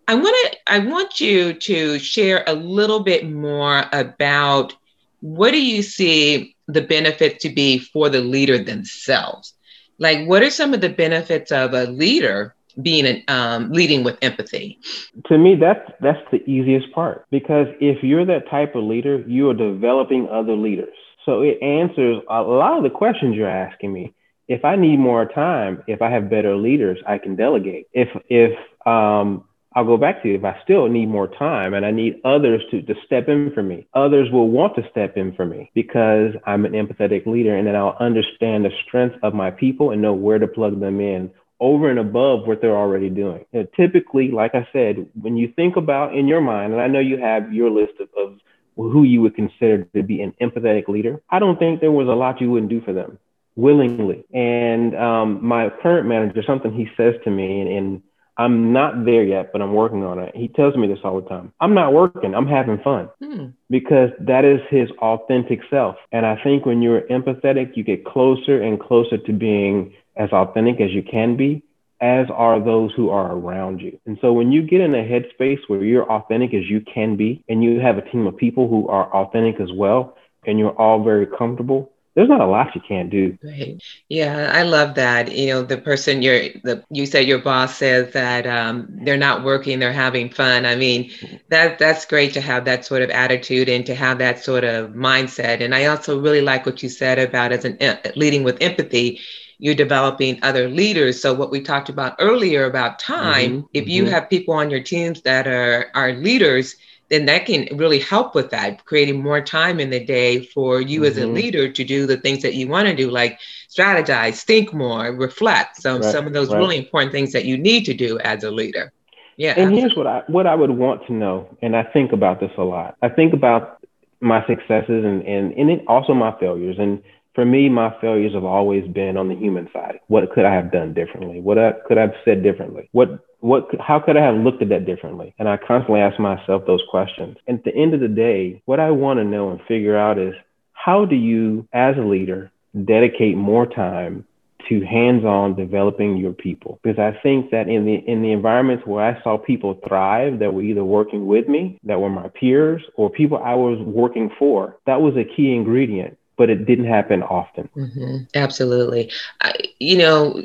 I 0.08 0.16
want 0.16 0.36
to 0.52 0.58
I 0.66 0.80
want 0.80 1.20
you 1.20 1.54
to 1.54 2.00
share 2.00 2.44
a 2.48 2.54
little 2.54 3.02
bit 3.02 3.30
more 3.30 3.86
about 3.94 4.76
what 5.22 5.52
do 5.52 5.62
you 5.62 5.84
see 5.84 6.56
the 6.70 6.82
benefit 6.82 7.40
to 7.42 7.50
be 7.50 7.80
for 7.80 8.10
the 8.10 8.22
leader 8.22 8.58
themselves? 8.58 9.54
Like, 9.98 10.28
what 10.28 10.44
are 10.44 10.50
some 10.50 10.74
of 10.74 10.82
the 10.82 10.90
benefits 10.90 11.52
of 11.52 11.74
a 11.74 11.86
leader 11.86 12.56
being 12.82 13.06
an, 13.06 13.24
um, 13.28 13.72
leading 13.72 14.04
with 14.04 14.18
empathy? 14.22 14.80
To 15.28 15.38
me, 15.38 15.56
that's 15.56 15.92
that's 16.00 16.24
the 16.32 16.42
easiest 16.50 16.92
part 16.94 17.26
because 17.32 17.68
if 17.82 18.04
you're 18.04 18.26
that 18.26 18.50
type 18.50 18.76
of 18.76 18.84
leader, 18.84 19.24
you 19.28 19.50
are 19.50 19.54
developing 19.54 20.30
other 20.30 20.56
leaders. 20.56 20.96
So 21.26 21.42
it 21.42 21.62
answers 21.62 22.22
a 22.30 22.42
lot 22.42 22.78
of 22.78 22.84
the 22.84 22.90
questions 22.90 23.36
you're 23.36 23.50
asking 23.50 23.92
me. 23.92 24.14
If 24.48 24.66
I 24.66 24.76
need 24.76 24.98
more 24.98 25.26
time, 25.26 25.84
if 25.88 26.02
I 26.02 26.10
have 26.10 26.30
better 26.30 26.56
leaders, 26.56 26.98
I 27.06 27.18
can 27.18 27.36
delegate. 27.36 27.88
If 27.94 28.10
if 28.30 28.58
um, 28.88 29.44
I'll 29.76 29.86
go 29.86 29.98
back 29.98 30.24
to 30.24 30.30
you 30.30 30.36
if 30.36 30.44
I 30.44 30.60
still 30.64 30.88
need 30.88 31.08
more 31.08 31.28
time 31.28 31.74
and 31.76 31.86
I 31.86 31.92
need 31.92 32.22
others 32.26 32.62
to, 32.72 32.82
to 32.82 32.96
step 33.06 33.30
in 33.30 33.52
for 33.54 33.62
me. 33.62 33.88
Others 33.94 34.32
will 34.32 34.50
want 34.50 34.76
to 34.76 34.90
step 34.90 35.16
in 35.16 35.34
for 35.36 35.46
me 35.46 35.70
because 35.76 36.34
I'm 36.46 36.66
an 36.66 36.72
empathetic 36.72 37.28
leader 37.28 37.56
and 37.56 37.68
then 37.68 37.76
I'll 37.76 37.96
understand 38.00 38.66
the 38.66 38.72
strength 38.88 39.18
of 39.22 39.34
my 39.34 39.52
people 39.52 39.92
and 39.92 40.02
know 40.02 40.14
where 40.14 40.40
to 40.40 40.48
plug 40.48 40.80
them 40.80 41.00
in 41.00 41.30
over 41.60 41.90
and 41.90 42.00
above 42.00 42.48
what 42.48 42.62
they're 42.62 42.78
already 42.78 43.10
doing. 43.10 43.46
You 43.52 43.62
know, 43.62 43.68
typically, 43.76 44.32
like 44.32 44.56
I 44.56 44.68
said, 44.74 45.08
when 45.22 45.38
you 45.38 45.52
think 45.56 45.76
about 45.76 46.16
in 46.16 46.28
your 46.28 46.42
mind, 46.42 46.74
and 46.74 46.82
I 46.82 46.88
know 46.88 47.00
you 47.00 47.18
have 47.18 47.54
your 47.54 47.70
list 47.70 47.94
of, 48.00 48.10
of 48.18 48.40
who 48.76 49.04
you 49.04 49.22
would 49.22 49.36
consider 49.36 49.84
to 49.96 50.02
be 50.02 50.22
an 50.22 50.34
empathetic 50.42 50.88
leader, 50.88 51.22
I 51.30 51.40
don't 51.40 51.60
think 51.60 51.82
there 51.82 51.92
was 51.92 52.08
a 52.08 52.12
lot 52.12 52.42
you 52.42 52.50
wouldn't 52.50 52.72
do 52.72 52.82
for 52.82 52.94
them 52.94 53.20
willingly. 53.56 54.24
And 54.34 54.96
um, 54.96 55.46
my 55.46 55.70
current 55.82 56.08
manager, 56.08 56.42
something 56.48 56.72
he 56.74 56.88
says 56.96 57.16
to 57.26 57.30
me, 57.30 57.60
and, 57.62 57.70
and 57.70 58.04
I'm 58.40 58.72
not 58.72 59.04
there 59.04 59.24
yet, 59.24 59.52
but 59.52 59.62
I'm 59.62 59.74
working 59.74 60.04
on 60.06 60.18
it. 60.18 60.34
He 60.34 60.48
tells 60.48 60.74
me 60.78 60.88
this 60.88 61.00
all 61.04 61.20
the 61.20 61.28
time. 61.28 61.52
I'm 61.60 61.74
not 61.74 61.92
working, 61.92 62.34
I'm 62.34 62.48
having 62.48 62.80
fun 62.80 63.10
hmm. 63.22 63.48
because 63.70 64.12
that 64.22 64.46
is 64.46 64.62
his 64.70 64.90
authentic 65.02 65.60
self. 65.70 65.98
And 66.14 66.26
I 66.26 66.42
think 66.42 66.66
when 66.66 66.82
you're 66.82 67.02
empathetic, 67.02 67.76
you 67.76 67.84
get 67.84 68.06
closer 68.06 68.62
and 68.62 68.80
closer 68.80 69.18
to 69.18 69.34
being 69.34 69.94
as 70.16 70.30
authentic 70.32 70.80
as 70.80 70.92
you 70.92 71.04
can 71.04 71.36
be, 71.36 71.64
as 72.00 72.28
are 72.34 72.64
those 72.64 72.94
who 72.96 73.10
are 73.10 73.36
around 73.36 73.82
you. 73.82 74.00
And 74.06 74.18
so 74.22 74.32
when 74.32 74.54
you 74.54 74.62
get 74.62 74.80
in 74.80 74.96
a 74.96 75.00
headspace 75.00 75.60
where 75.68 75.84
you're 75.84 76.10
authentic 76.10 76.54
as 76.54 76.64
you 76.70 76.80
can 76.80 77.18
be, 77.18 77.44
and 77.50 77.62
you 77.62 77.82
have 77.82 77.98
a 77.98 78.10
team 78.10 78.26
of 78.26 78.38
people 78.38 78.70
who 78.70 78.88
are 78.88 79.14
authentic 79.14 79.60
as 79.60 79.70
well, 79.74 80.16
and 80.48 80.58
you're 80.58 80.80
all 80.80 81.04
very 81.04 81.28
comfortable, 81.28 81.92
there's 82.20 82.28
not 82.28 82.42
a 82.42 82.46
lot 82.46 82.76
you 82.76 82.82
can't 82.86 83.10
do. 83.10 83.38
Right. 83.42 83.82
Yeah, 84.10 84.52
I 84.54 84.64
love 84.64 84.96
that. 84.96 85.34
You 85.34 85.48
know, 85.48 85.62
the 85.64 85.78
person 85.78 86.22
you're, 86.22 86.50
the 86.66 86.84
you 86.92 87.06
said 87.06 87.26
your 87.26 87.40
boss 87.40 87.78
says 87.78 88.12
that 88.12 88.46
um, 88.46 88.90
they're 88.90 89.16
not 89.16 89.46
working, 89.46 89.80
they're 89.80 89.94
having 89.94 90.30
fun. 90.30 90.66
I 90.66 90.76
mean, 90.76 91.12
that 91.48 91.80
that's 91.80 92.06
great 92.06 92.34
to 92.34 92.42
have 92.42 92.66
that 92.66 92.84
sort 92.84 93.04
of 93.04 93.10
attitude 93.10 93.70
and 93.70 93.86
to 93.86 93.96
have 93.96 94.18
that 94.18 94.44
sort 94.44 94.66
of 94.66 94.90
mindset. 94.90 95.62
And 95.62 95.74
I 95.74 95.86
also 95.86 96.20
really 96.20 96.42
like 96.42 96.66
what 96.66 96.84
you 96.84 96.90
said 96.90 97.20
about 97.20 97.54
as 97.54 97.64
an 97.64 97.78
leading 98.18 98.44
with 98.44 98.58
empathy. 98.60 99.22
You're 99.58 99.76
developing 99.76 100.40
other 100.44 100.68
leaders. 100.68 101.22
So 101.22 101.34
what 101.34 101.52
we 101.52 101.62
talked 101.62 101.88
about 101.88 102.18
earlier 102.20 102.66
about 102.66 103.00
time, 103.00 103.60
mm-hmm. 103.60 103.68
if 103.74 103.88
you 103.88 104.04
mm-hmm. 104.04 104.12
have 104.12 104.30
people 104.30 104.56
on 104.56 104.70
your 104.70 104.84
teams 104.84 105.22
that 105.22 105.48
are 105.48 105.90
are 105.94 106.12
leaders 106.12 106.76
then 107.10 107.26
that 107.26 107.46
can 107.46 107.68
really 107.76 108.00
help 108.00 108.36
with 108.36 108.52
that, 108.52 108.86
creating 108.86 109.22
more 109.22 109.42
time 109.42 109.80
in 109.80 109.90
the 109.90 110.04
day 110.04 110.46
for 110.46 110.80
you 110.80 111.02
mm-hmm. 111.02 111.08
as 111.08 111.18
a 111.18 111.22
mm-hmm. 111.22 111.34
leader 111.34 111.72
to 111.72 111.84
do 111.84 112.06
the 112.06 112.18
things 112.18 112.42
that 112.44 112.54
you 112.54 112.68
want 112.68 112.88
to 112.88 112.96
do, 112.96 113.10
like 113.10 113.40
strategize, 113.70 114.44
think 114.44 114.74
more, 114.74 115.12
reflect. 115.12 115.82
So 115.82 115.96
right, 115.96 116.04
some 116.04 116.28
of 116.28 116.34
those 116.34 116.50
right. 116.50 116.58
really 116.58 116.78
important 116.78 117.12
things 117.12 117.32
that 117.34 117.46
you 117.46 117.58
need 117.58 117.86
to 117.86 117.94
do 117.94 118.20
as 118.20 118.44
a 118.44 118.52
leader. 118.52 118.92
Yeah. 119.38 119.54
And 119.58 119.74
here's 119.74 119.96
what 119.96 120.06
I 120.06 120.24
what 120.28 120.46
I 120.48 120.56
would 120.56 120.72
want 120.72 121.08
to 121.08 121.14
know, 121.14 121.48
and 121.62 121.76
I 121.76 121.84
think 121.84 122.12
about 122.12 122.42
this 122.42 122.52
a 122.58 122.64
lot. 122.64 122.98
I 123.02 123.08
think 123.08 123.34
about 123.34 123.80
my 124.20 124.46
successes 124.46 125.06
and 125.06 125.22
and, 125.24 125.54
and 125.54 125.82
also 125.88 126.14
my 126.14 126.38
failures. 126.40 126.76
And 126.78 127.02
for 127.36 127.46
me, 127.46 127.70
my 127.70 127.96
failures 128.02 128.34
have 128.34 128.44
always 128.44 128.88
been 128.88 129.18
on 129.18 129.30
the 129.30 129.36
human 129.36 129.70
side. 129.72 130.00
What 130.08 130.32
could 130.32 130.46
I 130.46 130.54
have 130.54 130.72
done 130.72 130.94
differently? 130.94 131.42
What 131.42 131.58
I, 131.58 131.74
could 131.88 131.98
I 131.98 132.02
have 132.02 132.16
said 132.26 132.44
differently? 132.44 132.90
What 132.92 133.26
what 133.42 133.70
how 133.80 134.00
could 134.00 134.18
I 134.18 134.24
have 134.24 134.36
looked 134.36 134.62
at 134.62 134.70
that 134.70 134.86
differently? 134.86 135.34
And 135.40 135.48
I 135.48 135.58
constantly 135.58 136.02
ask 136.02 136.20
myself 136.20 136.66
those 136.66 136.82
questions. 136.90 137.38
And 137.48 137.60
at 137.60 137.64
the 137.64 137.76
end 137.76 137.94
of 137.94 138.00
the 138.00 138.08
day, 138.08 138.62
what 138.66 138.80
I 138.80 138.92
want 138.92 139.20
to 139.20 139.24
know 139.24 139.52
and 139.52 139.62
figure 139.68 139.98
out 139.98 140.18
is 140.18 140.34
how 140.74 141.06
do 141.06 141.16
you 141.16 141.68
as 141.72 141.96
a 141.98 142.02
leader 142.02 142.52
dedicate 142.86 143.38
more 143.38 143.66
time 143.66 144.26
to 144.68 144.82
hands-on 144.82 145.56
developing 145.56 146.18
your 146.18 146.34
people 146.34 146.80
because 146.84 147.00
i 147.00 147.18
think 147.24 147.50
that 147.50 147.68
in 147.70 147.86
the 147.86 147.96
in 148.06 148.22
the 148.22 148.32
environments 148.32 148.86
where 148.86 149.04
i 149.04 149.22
saw 149.24 149.38
people 149.38 149.80
thrive 149.88 150.40
that 150.40 150.54
were 150.54 150.62
either 150.62 150.84
working 150.84 151.26
with 151.26 151.48
me 151.48 151.80
that 151.84 152.00
were 152.00 152.10
my 152.10 152.28
peers 152.28 152.82
or 152.96 153.10
people 153.10 153.38
i 153.38 153.56
was 153.56 153.80
working 153.80 154.30
for 154.38 154.78
that 154.86 155.02
was 155.02 155.16
a 155.16 155.24
key 155.24 155.56
ingredient 155.56 156.18
but 156.40 156.50
it 156.50 156.66
didn't 156.66 156.86
happen 156.86 157.22
often. 157.22 157.70
Mm-hmm. 157.76 158.18
Absolutely. 158.34 159.12
I, 159.42 159.54
you 159.78 159.98
know, 159.98 160.42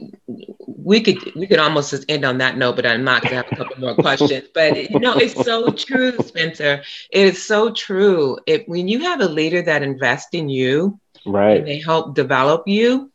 we 0.66 1.00
could 1.00 1.32
we 1.36 1.46
could 1.46 1.60
almost 1.60 1.92
just 1.92 2.04
end 2.08 2.24
on 2.24 2.38
that 2.38 2.58
note, 2.58 2.74
but 2.74 2.84
I'm 2.84 3.04
not 3.04 3.22
going 3.22 3.30
to 3.30 3.36
have 3.36 3.52
a 3.52 3.56
couple 3.56 3.78
more 3.78 3.94
questions. 3.94 4.48
But 4.52 4.90
you 4.90 4.98
know, 4.98 5.14
it's 5.14 5.40
so 5.44 5.70
true, 5.70 6.18
Spencer. 6.18 6.82
It 7.10 7.26
is 7.28 7.46
so 7.46 7.72
true. 7.72 8.38
It, 8.46 8.68
when 8.68 8.88
you 8.88 8.98
have 8.98 9.20
a 9.20 9.28
leader 9.28 9.62
that 9.62 9.84
invests 9.84 10.30
in 10.32 10.48
you, 10.48 10.98
right, 11.24 11.58
and 11.58 11.66
they 11.66 11.78
help 11.78 12.16
develop 12.16 12.66
you, 12.66 13.12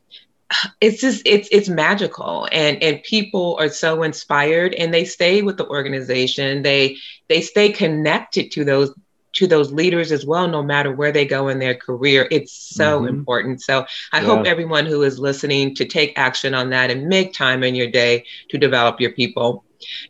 it's 0.79 1.01
just 1.01 1.21
it's 1.25 1.49
it's 1.51 1.67
magical 1.67 2.47
and 2.53 2.81
and 2.81 3.03
people 3.03 3.57
are 3.59 3.69
so 3.69 4.03
inspired 4.03 4.73
and 4.73 4.93
they 4.93 5.03
stay 5.03 5.41
with 5.41 5.57
the 5.57 5.67
organization 5.67 6.63
they 6.63 6.97
they 7.27 7.41
stay 7.41 7.71
connected 7.71 8.51
to 8.51 8.63
those 8.63 8.93
to 9.39 9.47
those 9.47 9.71
leaders 9.71 10.11
as 10.11 10.25
well, 10.25 10.49
no 10.49 10.61
matter 10.61 10.91
where 10.91 11.13
they 11.13 11.25
go 11.25 11.47
in 11.47 11.59
their 11.59 11.73
career. 11.73 12.27
It's 12.29 12.51
so 12.51 12.99
mm-hmm. 12.99 13.07
important. 13.07 13.61
So 13.61 13.85
I 14.11 14.19
yeah. 14.19 14.25
hope 14.25 14.45
everyone 14.45 14.85
who 14.85 15.01
is 15.01 15.17
listening 15.17 15.75
to 15.75 15.85
take 15.85 16.11
action 16.19 16.53
on 16.53 16.69
that 16.71 16.91
and 16.91 17.07
make 17.07 17.33
time 17.33 17.63
in 17.63 17.73
your 17.73 17.89
day 17.89 18.25
to 18.49 18.57
develop 18.57 18.99
your 18.99 19.11
people. 19.11 19.63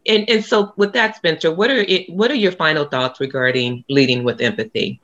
And, 0.07 0.27
and 0.27 0.43
so 0.43 0.73
with 0.77 0.93
that, 0.93 1.15
Spencer, 1.15 1.53
what 1.53 1.69
are 1.69 1.81
it, 1.81 2.09
what 2.09 2.31
are 2.31 2.35
your 2.35 2.51
final 2.51 2.85
thoughts 2.85 3.19
regarding 3.19 3.83
leading 3.87 4.23
with 4.23 4.41
empathy? 4.41 4.99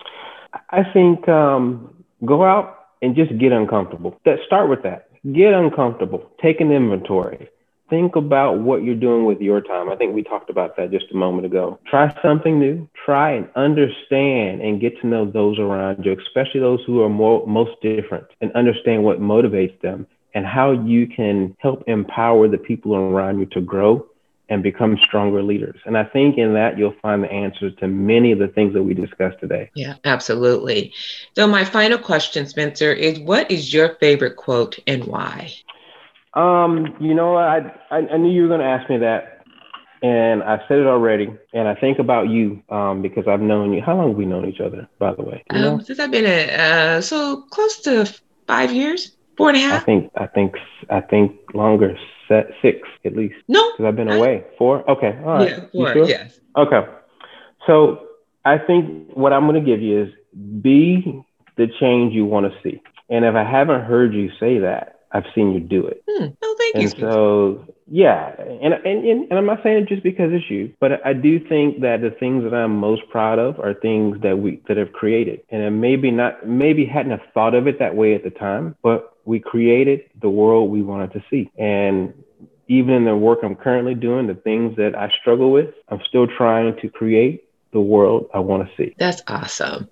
I 0.72 0.84
think 0.92 1.30
um, 1.30 1.94
go 2.26 2.44
out 2.44 2.88
and 3.04 3.16
just 3.16 3.38
get 3.38 3.52
uncomfortable. 3.52 4.20
That 4.26 4.40
start 4.48 4.70
with 4.72 4.82
that. 4.82 5.10
Get 5.34 5.54
uncomfortable. 5.54 6.32
Take 6.42 6.62
an 6.62 6.72
inventory. 6.72 7.48
Think 7.90 8.16
about 8.16 8.60
what 8.60 8.84
you're 8.84 8.96
doing 8.96 9.26
with 9.26 9.40
your 9.42 9.62
time. 9.62 9.90
I 9.90 9.96
think 9.96 10.16
we 10.16 10.24
talked 10.24 10.50
about 10.50 10.76
that 10.78 10.92
just 10.92 11.06
a 11.12 11.16
moment 11.16 11.46
ago. 11.46 11.80
Try 11.88 12.16
something 12.22 12.60
new. 12.60 12.88
Try 13.06 13.32
and 13.32 13.50
understand 13.56 14.62
and 14.62 14.82
get 14.82 15.00
to 15.02 15.08
know 15.08 15.30
those 15.30 15.60
around 15.60 16.06
you, 16.06 16.18
especially 16.20 16.60
those 16.60 16.82
who 16.86 17.02
are 17.02 17.10
more, 17.10 17.46
most 17.46 17.72
different, 17.82 18.26
and 18.42 18.52
understand 18.54 19.04
what 19.04 19.20
motivates 19.20 19.80
them 19.82 20.08
and 20.34 20.46
how 20.46 20.72
you 20.72 21.08
can 21.08 21.56
help 21.60 21.84
empower 21.88 22.48
the 22.48 22.58
people 22.58 22.96
around 22.96 23.40
you 23.40 23.46
to 23.48 23.62
grow 23.62 24.06
and 24.50 24.62
become 24.62 24.98
stronger 25.08 25.42
leaders. 25.42 25.80
And 25.86 25.98
I 25.98 26.04
think 26.04 26.38
in 26.38 26.54
that 26.54 26.78
you'll 26.78 26.96
find 27.02 27.24
the 27.24 27.32
answers 27.32 27.74
to 27.80 27.88
many 27.88 28.32
of 28.32 28.40
the 28.40 28.48
things 28.48 28.74
that 28.74 28.84
we 28.84 28.94
discussed 28.94 29.40
today. 29.40 29.72
Yeah, 29.76 29.96
absolutely. 30.04 30.94
So 31.36 31.48
my 31.48 31.66
final 31.66 31.98
question, 31.98 32.46
Spencer, 32.46 32.92
is 32.92 33.20
what 33.20 33.50
is 33.50 33.74
your 33.74 33.96
favorite 33.96 34.36
quote 34.36 34.78
and 34.86 35.06
why? 35.06 35.52
Um, 36.36 36.96
you 37.00 37.14
know, 37.14 37.36
I, 37.36 37.60
I, 37.90 37.98
I 37.98 38.18
knew 38.18 38.32
you 38.32 38.44
were 38.44 38.48
going 38.50 38.60
to 38.60 38.66
ask 38.66 38.90
me 38.90 38.98
that, 38.98 39.46
and 40.02 40.44
I 40.44 40.58
said 40.68 40.80
it 40.80 40.86
already. 40.88 41.34
And 41.54 41.68
I 41.68 41.76
think 41.76 42.00
about 42.00 42.30
you 42.30 42.62
um, 42.70 43.02
because 43.02 43.26
I've 43.28 43.42
known 43.42 43.74
you. 43.74 43.82
How 43.82 43.96
long 43.96 44.10
have 44.10 44.18
we 44.18 44.26
known 44.26 44.48
each 44.48 44.60
other, 44.60 44.88
by 45.00 45.14
the 45.14 45.24
way? 45.24 45.44
You 45.52 45.60
um, 45.60 45.82
since 45.82 46.00
I've 46.00 46.12
been 46.12 46.26
at 46.26 46.50
uh, 46.50 47.02
so 47.02 47.42
close 47.44 47.80
to 47.82 48.14
five 48.48 48.74
years, 48.74 49.16
four 49.38 49.50
and 49.50 49.58
a 49.58 49.62
half. 49.62 49.82
I 49.82 49.86
think 49.86 50.12
I 50.16 50.28
think 50.28 50.56
I 50.90 51.02
think 51.02 51.40
longer, 51.54 51.98
set 52.28 52.48
six 52.62 52.88
at 53.06 53.16
least. 53.16 53.36
No, 53.48 53.72
because 53.72 53.86
I've 53.88 53.96
been 53.96 54.10
I, 54.10 54.16
away. 54.16 54.44
Four. 54.58 54.90
Okay, 54.90 55.18
all 55.20 55.36
right. 55.36 55.50
Yeah, 55.50 55.66
four. 55.72 55.94
Sure? 55.94 56.06
Yes. 56.06 56.40
Okay. 56.58 56.86
So 57.66 58.08
I 58.44 58.58
think 58.58 59.10
what 59.14 59.34
I'm 59.34 59.48
going 59.48 59.64
to 59.64 59.66
give 59.66 59.82
you 59.82 60.04
is 60.04 60.14
be 60.62 61.24
the 61.58 61.68
change 61.80 62.14
you 62.14 62.26
want 62.26 62.52
to 62.52 62.60
see. 62.62 62.82
And 63.10 63.24
if 63.24 63.36
I 63.36 63.44
haven't 63.44 63.82
heard 63.82 64.14
you 64.14 64.30
say 64.40 64.60
that, 64.60 64.95
I've 65.16 65.24
seen 65.34 65.54
you 65.54 65.62
do 65.62 65.88
it. 65.88 66.04
Hmm. 66.10 66.26
Oh, 66.42 66.56
thank 66.60 66.76
and 66.76 66.84
you. 66.84 66.90
And 66.90 67.14
so, 67.14 67.66
yeah, 67.88 68.36
and, 68.38 68.74
and 68.74 69.06
and 69.32 69.34
I'm 69.34 69.46
not 69.46 69.64
saying 69.64 69.84
it 69.84 69.88
just 69.88 70.04
because 70.04 70.32
it's 70.34 70.52
you, 70.52 70.74
but 70.82 71.06
I 71.06 71.14
do 71.14 71.40
think 71.40 71.80
that 71.82 72.02
the 72.02 72.12
things 72.12 72.44
that 72.44 72.54
I'm 72.54 72.76
most 72.76 73.04
proud 73.10 73.40
of 73.40 73.58
are 73.62 73.74
things 73.74 74.22
that 74.24 74.40
we 74.40 74.62
that 74.68 74.76
have 74.76 74.92
created, 74.92 75.40
and 75.50 75.80
maybe 75.80 76.12
not, 76.12 76.46
maybe 76.46 76.86
hadn't 76.86 77.12
have 77.12 77.22
thought 77.34 77.56
of 77.56 77.66
it 77.66 77.80
that 77.80 77.96
way 77.96 78.14
at 78.14 78.26
the 78.26 78.30
time, 78.30 78.76
but 78.84 79.14
we 79.24 79.40
created 79.40 80.02
the 80.22 80.30
world 80.30 80.70
we 80.70 80.82
wanted 80.82 81.14
to 81.14 81.24
see, 81.30 81.50
and 81.58 82.14
even 82.68 82.94
in 82.94 83.06
the 83.06 83.16
work 83.16 83.40
I'm 83.42 83.56
currently 83.56 83.96
doing, 83.96 84.28
the 84.28 84.36
things 84.36 84.76
that 84.76 84.96
I 84.96 85.10
struggle 85.22 85.52
with, 85.52 85.74
I'm 85.88 86.02
still 86.10 86.28
trying 86.28 86.76
to 86.82 86.90
create 86.90 87.48
the 87.72 87.80
world 87.80 88.28
I 88.34 88.40
want 88.40 88.68
to 88.68 88.76
see. 88.76 88.96
That's 88.98 89.22
awesome. 89.28 89.88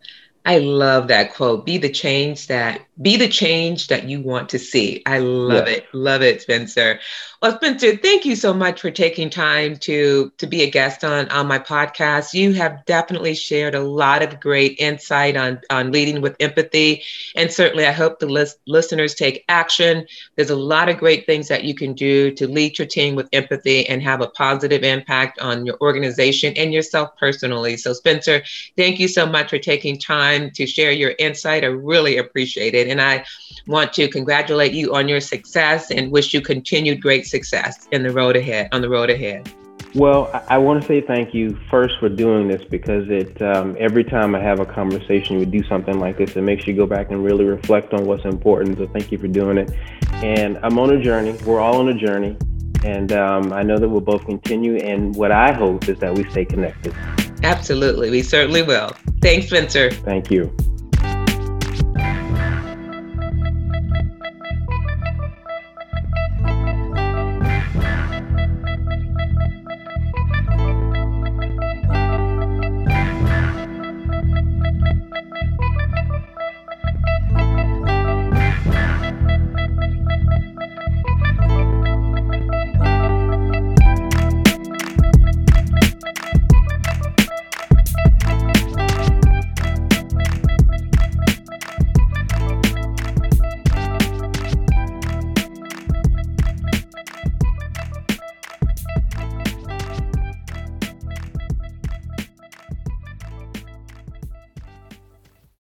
I 0.46 0.58
love 0.58 1.08
that 1.08 1.34
quote. 1.34 1.66
Be 1.66 1.78
the 1.78 1.90
change 1.90 2.48
that 2.48 2.82
be 3.02 3.18
the 3.18 3.28
change 3.28 3.88
that 3.88 4.08
you 4.08 4.22
want 4.22 4.50
to 4.50 4.60
see. 4.60 5.02
I 5.06 5.18
love 5.18 5.68
it. 5.68 5.88
Love 5.94 6.22
it, 6.22 6.42
Spencer. 6.42 7.00
Well, 7.42 7.56
Spencer, 7.56 7.98
thank 7.98 8.24
you 8.24 8.36
so 8.36 8.54
much 8.54 8.80
for 8.80 8.92
taking 8.92 9.30
time 9.30 9.78
to 9.78 10.32
to 10.38 10.48
be 10.48 10.62
a 10.62 10.70
guest 10.70 11.04
on 11.04 11.28
on 11.30 11.48
my 11.48 11.60
podcast. 11.60 12.34
You 12.34 12.54
have 12.54 12.86
definitely 12.86 13.34
shared 13.36 13.74
a 13.74 13.80
lot 13.80 14.22
of 14.22 14.40
great 14.40 14.76
insight 14.80 15.36
on 15.36 15.60
on 15.70 15.92
leading 15.92 16.22
with 16.22 16.36
empathy, 16.40 17.04
and 17.36 17.52
certainly 17.52 17.86
I 17.86 17.92
hope 17.92 18.20
the 18.20 18.28
list, 18.28 18.60
listeners 18.68 19.16
take 19.16 19.44
action. 19.50 20.06
There's 20.36 20.52
a 20.52 20.56
lot 20.56 20.88
of 20.88 20.98
great 20.98 21.26
things 21.26 21.48
that 21.48 21.64
you 21.64 21.74
can 21.74 21.94
do 21.94 22.32
to 22.32 22.48
lead 22.48 22.78
your 22.78 22.88
team 22.88 23.16
with 23.16 23.28
empathy 23.34 23.88
and 23.90 24.04
have 24.04 24.22
a 24.22 24.28
positive 24.28 24.84
impact 24.84 25.40
on 25.40 25.66
your 25.66 25.78
organization 25.82 26.54
and 26.56 26.74
yourself 26.74 27.10
personally. 27.18 27.76
So, 27.78 27.94
Spencer, 27.94 28.44
thank 28.78 29.00
you 29.00 29.08
so 29.08 29.26
much 29.26 29.50
for 29.50 29.60
taking 29.60 29.98
time 30.34 30.52
to 30.52 30.66
share 30.66 30.92
your 30.92 31.14
insight. 31.20 31.64
I 31.64 31.68
really 31.68 32.18
appreciate 32.18 32.74
it, 32.76 32.88
and 32.88 33.02
I 33.02 33.26
want 33.68 33.94
to 33.94 34.08
congratulate 34.08 34.74
you 34.74 34.94
on 34.94 35.08
your 35.08 35.22
success 35.22 35.92
and 35.92 36.12
wish 36.12 36.34
you 36.34 36.42
continued 36.42 37.02
great 37.02 37.26
success 37.26 37.88
in 37.92 38.04
the 38.04 38.12
road 38.12 38.36
ahead, 38.36 38.70
on 38.72 38.82
the 38.82 38.90
road 38.90 39.10
ahead. 39.10 39.52
Well, 39.96 40.32
I, 40.50 40.58
want 40.58 40.82
to 40.82 40.88
say 40.88 41.02
thank 41.02 41.36
you 41.36 41.56
first 41.70 42.00
for 42.00 42.10
doing 42.10 42.48
this 42.48 42.64
because 42.64 43.08
it 43.10 43.40
um, 43.44 43.78
every 43.80 44.04
time 44.04 44.34
I 44.34 44.40
have 44.40 44.60
a 44.60 44.66
conversation, 44.66 45.38
we 45.38 45.46
do 45.46 45.64
something 45.66 46.00
like 46.00 46.18
this, 46.18 46.36
it 46.36 46.42
makes 46.42 46.66
you 46.66 46.76
go 46.76 46.88
back 46.88 47.12
and 47.12 47.24
really 47.24 47.46
reflect 47.46 47.94
on 47.94 48.06
what's 48.06 48.26
important. 48.26 48.80
So 48.80 48.88
thank 48.88 49.12
you 49.12 49.20
for 49.20 49.28
doing 49.28 49.60
it. 49.60 49.72
And 50.14 50.58
I'm 50.64 50.80
on 50.80 50.90
a 50.96 51.02
journey. 51.02 51.38
We're 51.46 51.60
all 51.60 51.76
on 51.76 51.90
a 51.90 51.94
journey, 51.94 52.36
and 52.84 53.12
um, 53.12 53.54
I 53.54 53.62
know 53.62 53.78
that 53.78 53.88
we'll 53.88 54.02
both 54.02 54.26
continue. 54.26 54.78
And 54.78 55.16
what 55.16 55.32
I 55.32 55.52
hope 55.52 55.88
is 55.88 56.00
that 56.00 56.16
we 56.16 56.28
stay 56.32 56.46
connected. 56.46 56.96
Absolutely, 57.44 58.10
we 58.10 58.24
certainly 58.24 58.64
will. 58.64 58.96
Thanks, 59.24 59.48
Spencer. 59.48 59.90
Thank 59.90 60.30
you. 60.30 60.54